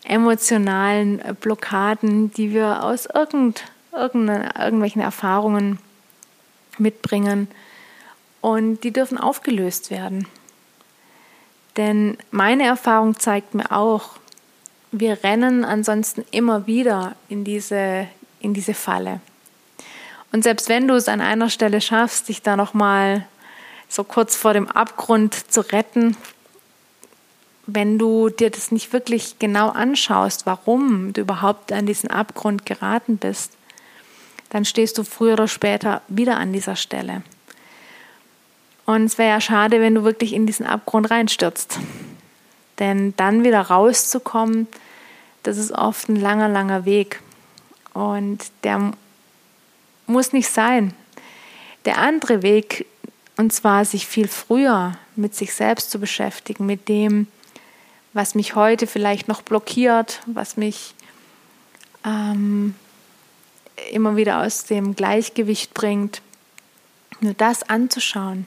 emotionalen 0.04 1.20
Blockaden, 1.40 2.32
die 2.32 2.52
wir 2.52 2.84
aus 2.84 3.06
irgend, 3.06 3.64
irgendwelchen 3.92 5.02
Erfahrungen 5.02 5.80
mitbringen. 6.78 7.48
Und 8.40 8.84
die 8.84 8.92
dürfen 8.92 9.18
aufgelöst 9.18 9.90
werden. 9.90 10.26
Denn 11.76 12.18
meine 12.30 12.64
Erfahrung 12.64 13.18
zeigt 13.18 13.54
mir 13.54 13.72
auch, 13.72 14.16
wir 14.92 15.24
rennen 15.24 15.64
ansonsten 15.64 16.24
immer 16.30 16.66
wieder 16.66 17.16
in 17.28 17.44
diese, 17.44 18.06
in 18.40 18.54
diese 18.54 18.74
Falle. 18.74 19.20
Und 20.30 20.44
selbst 20.44 20.68
wenn 20.68 20.86
du 20.86 20.94
es 20.94 21.08
an 21.08 21.20
einer 21.20 21.50
Stelle 21.50 21.80
schaffst, 21.80 22.28
dich 22.28 22.42
da 22.42 22.56
nochmal 22.56 23.26
so 23.88 24.04
kurz 24.04 24.36
vor 24.36 24.52
dem 24.52 24.68
Abgrund 24.68 25.52
zu 25.52 25.60
retten, 25.60 26.16
wenn 27.66 27.98
du 27.98 28.28
dir 28.28 28.50
das 28.50 28.72
nicht 28.72 28.92
wirklich 28.92 29.38
genau 29.38 29.70
anschaust, 29.70 30.46
warum 30.46 31.12
du 31.12 31.22
überhaupt 31.22 31.72
an 31.72 31.86
diesen 31.86 32.10
Abgrund 32.10 32.66
geraten 32.66 33.16
bist, 33.16 33.52
dann 34.54 34.64
stehst 34.64 34.98
du 34.98 35.02
früher 35.02 35.32
oder 35.32 35.48
später 35.48 36.00
wieder 36.06 36.36
an 36.36 36.52
dieser 36.52 36.76
Stelle. 36.76 37.24
Und 38.84 39.02
es 39.02 39.18
wäre 39.18 39.30
ja 39.30 39.40
schade, 39.40 39.80
wenn 39.80 39.96
du 39.96 40.04
wirklich 40.04 40.32
in 40.32 40.46
diesen 40.46 40.64
Abgrund 40.64 41.10
reinstürzt. 41.10 41.80
Denn 42.78 43.14
dann 43.16 43.42
wieder 43.42 43.62
rauszukommen, 43.62 44.68
das 45.42 45.58
ist 45.58 45.72
oft 45.72 46.08
ein 46.08 46.14
langer, 46.14 46.48
langer 46.48 46.84
Weg. 46.84 47.20
Und 47.94 48.44
der 48.62 48.92
muss 50.06 50.32
nicht 50.32 50.48
sein. 50.48 50.94
Der 51.84 51.98
andere 51.98 52.42
Weg, 52.42 52.86
und 53.36 53.52
zwar 53.52 53.84
sich 53.84 54.06
viel 54.06 54.28
früher 54.28 54.96
mit 55.16 55.34
sich 55.34 55.52
selbst 55.52 55.90
zu 55.90 55.98
beschäftigen, 55.98 56.64
mit 56.64 56.88
dem, 56.88 57.26
was 58.12 58.36
mich 58.36 58.54
heute 58.54 58.86
vielleicht 58.86 59.26
noch 59.26 59.42
blockiert, 59.42 60.20
was 60.26 60.56
mich 60.56 60.94
ähm, 62.04 62.76
immer 63.90 64.16
wieder 64.16 64.42
aus 64.42 64.64
dem 64.64 64.94
Gleichgewicht 64.94 65.74
bringt, 65.74 66.22
nur 67.20 67.34
das 67.34 67.62
anzuschauen. 67.68 68.46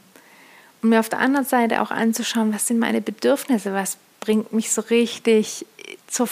Und 0.82 0.90
mir 0.90 1.00
auf 1.00 1.10
der 1.10 1.20
anderen 1.20 1.46
Seite 1.46 1.82
auch 1.82 1.92
anzuschauen, 1.92 2.54
was 2.54 2.68
sind 2.68 2.80
meine 2.80 3.02
Bedürfnisse, 3.02 3.74
was 3.74 3.98
bringt 4.20 4.54
mich 4.54 4.72
so 4.72 4.82
richtig 4.82 5.66
zur, 6.08 6.30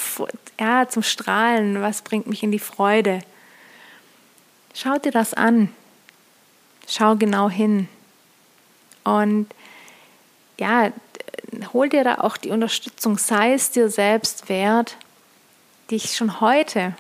ja, 0.60 0.88
zum 0.88 1.04
Strahlen, 1.04 1.82
was 1.82 2.02
bringt 2.02 2.28
mich 2.28 2.44
in 2.44 2.52
die 2.52 2.60
Freude. 2.60 3.22
Schau 4.74 4.98
dir 4.98 5.12
das 5.12 5.34
an. 5.34 5.70
Schau 6.88 7.16
genau 7.16 7.50
hin. 7.50 7.88
Und 9.04 9.48
ja, 10.60 10.92
hol 11.74 11.90
dir 11.90 12.04
da 12.04 12.16
auch 12.16 12.38
die 12.38 12.50
Unterstützung, 12.50 13.18
sei 13.18 13.54
es 13.54 13.72
dir 13.72 13.90
selbst 13.90 14.50
wert, 14.50 14.98
dich 15.92 16.16
schon 16.16 16.42
heute, 16.42 16.96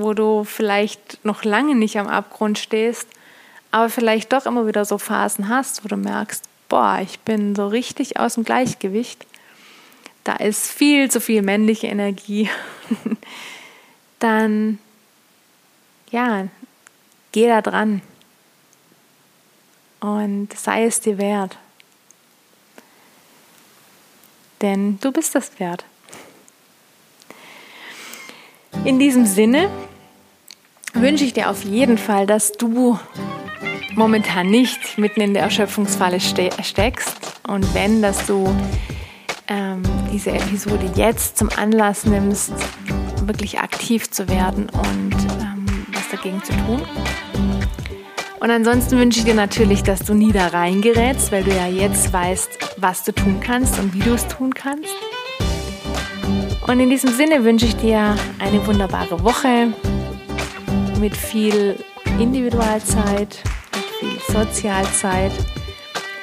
wo 0.00 0.14
du 0.14 0.44
vielleicht 0.44 1.24
noch 1.24 1.44
lange 1.44 1.74
nicht 1.74 1.98
am 1.98 2.08
Abgrund 2.08 2.58
stehst, 2.58 3.08
aber 3.70 3.88
vielleicht 3.88 4.32
doch 4.32 4.46
immer 4.46 4.66
wieder 4.66 4.84
so 4.84 4.98
Phasen 4.98 5.48
hast, 5.48 5.84
wo 5.84 5.88
du 5.88 5.96
merkst, 5.96 6.44
boah, 6.68 7.00
ich 7.02 7.20
bin 7.20 7.54
so 7.54 7.68
richtig 7.68 8.18
aus 8.18 8.34
dem 8.34 8.44
Gleichgewicht, 8.44 9.26
da 10.24 10.34
ist 10.34 10.70
viel 10.70 11.10
zu 11.10 11.20
viel 11.20 11.42
männliche 11.42 11.86
Energie, 11.86 12.50
dann 14.18 14.78
ja, 16.10 16.48
geh 17.32 17.46
da 17.48 17.62
dran 17.62 18.02
und 20.00 20.56
sei 20.56 20.84
es 20.84 21.00
dir 21.00 21.18
wert. 21.18 21.56
Denn 24.62 24.98
du 25.00 25.12
bist 25.12 25.34
das 25.34 25.58
wert. 25.60 25.84
In 28.86 29.00
diesem 29.00 29.26
Sinne 29.26 29.68
wünsche 30.94 31.24
ich 31.24 31.32
dir 31.32 31.50
auf 31.50 31.64
jeden 31.64 31.98
Fall, 31.98 32.24
dass 32.24 32.52
du 32.52 32.96
momentan 33.96 34.48
nicht 34.48 34.96
mitten 34.96 35.20
in 35.20 35.34
der 35.34 35.42
Erschöpfungsfalle 35.42 36.20
ste 36.20 36.50
steckst 36.62 37.16
und 37.48 37.74
wenn, 37.74 38.00
dass 38.00 38.26
du 38.26 38.46
ähm, 39.48 39.82
diese 40.12 40.30
Episode 40.30 40.88
jetzt 40.94 41.36
zum 41.36 41.48
Anlass 41.56 42.06
nimmst, 42.06 42.52
wirklich 43.24 43.58
aktiv 43.58 44.08
zu 44.08 44.28
werden 44.28 44.68
und 44.68 45.16
ähm, 45.40 45.66
was 45.92 46.08
dagegen 46.12 46.40
zu 46.44 46.52
tun. 46.52 46.80
Und 48.38 48.50
ansonsten 48.52 49.00
wünsche 49.00 49.18
ich 49.18 49.24
dir 49.24 49.34
natürlich, 49.34 49.82
dass 49.82 50.04
du 50.04 50.14
nie 50.14 50.30
da 50.30 50.46
reingerätst, 50.46 51.32
weil 51.32 51.42
du 51.42 51.50
ja 51.50 51.66
jetzt 51.66 52.12
weißt, 52.12 52.76
was 52.76 53.02
du 53.02 53.10
tun 53.10 53.40
kannst 53.40 53.80
und 53.80 53.94
wie 53.94 53.98
du 53.98 54.14
es 54.14 54.28
tun 54.28 54.54
kannst. 54.54 54.94
Und 56.66 56.80
in 56.80 56.90
diesem 56.90 57.10
Sinne 57.10 57.44
wünsche 57.44 57.66
ich 57.66 57.76
dir 57.76 58.16
eine 58.40 58.66
wunderbare 58.66 59.22
Woche 59.22 59.68
mit 60.98 61.16
viel 61.16 61.76
Individualzeit, 62.18 63.38
mit 63.72 63.84
viel 64.00 64.34
Sozialzeit, 64.34 65.30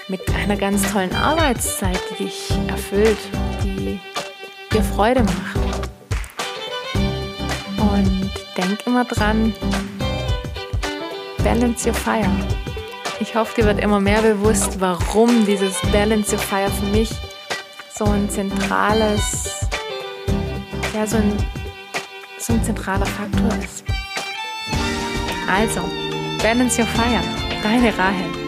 mit 0.10 0.22
einer 0.36 0.58
ganz 0.58 0.92
tollen 0.92 1.16
Arbeitszeit, 1.16 1.98
die 2.12 2.26
dich 2.26 2.52
erfüllt, 2.68 3.18
die 3.64 4.00
dir 4.74 4.84
Freude 4.84 5.24
macht. 5.24 5.90
Und 7.78 8.32
denk 8.58 8.86
immer 8.86 9.06
dran, 9.06 9.54
Balance 11.42 11.88
Your 11.88 11.96
Fire. 11.96 12.30
Ich 13.22 13.34
hoffe, 13.36 13.62
dir 13.62 13.66
wird 13.66 13.80
immer 13.80 14.02
mehr 14.02 14.22
bewusst, 14.22 14.82
warum 14.82 15.46
dieses 15.46 15.80
Balance 15.94 16.36
Your 16.36 16.42
Fire 16.42 16.70
für 16.70 16.86
mich 16.88 17.12
so 17.96 18.06
ein 18.06 18.30
zentrales, 18.30 19.63
ja, 20.94 21.08
so 21.08 21.18
ein, 21.18 21.34
so 22.38 22.54
ein 22.54 22.64
zentraler 22.64 23.06
Faktor 23.06 23.50
ist. 23.64 23.84
Also, 25.50 25.82
Balance 26.42 26.82
Your 26.82 26.88
Fire, 26.88 27.22
deine 27.62 27.98
Rahel. 27.98 28.43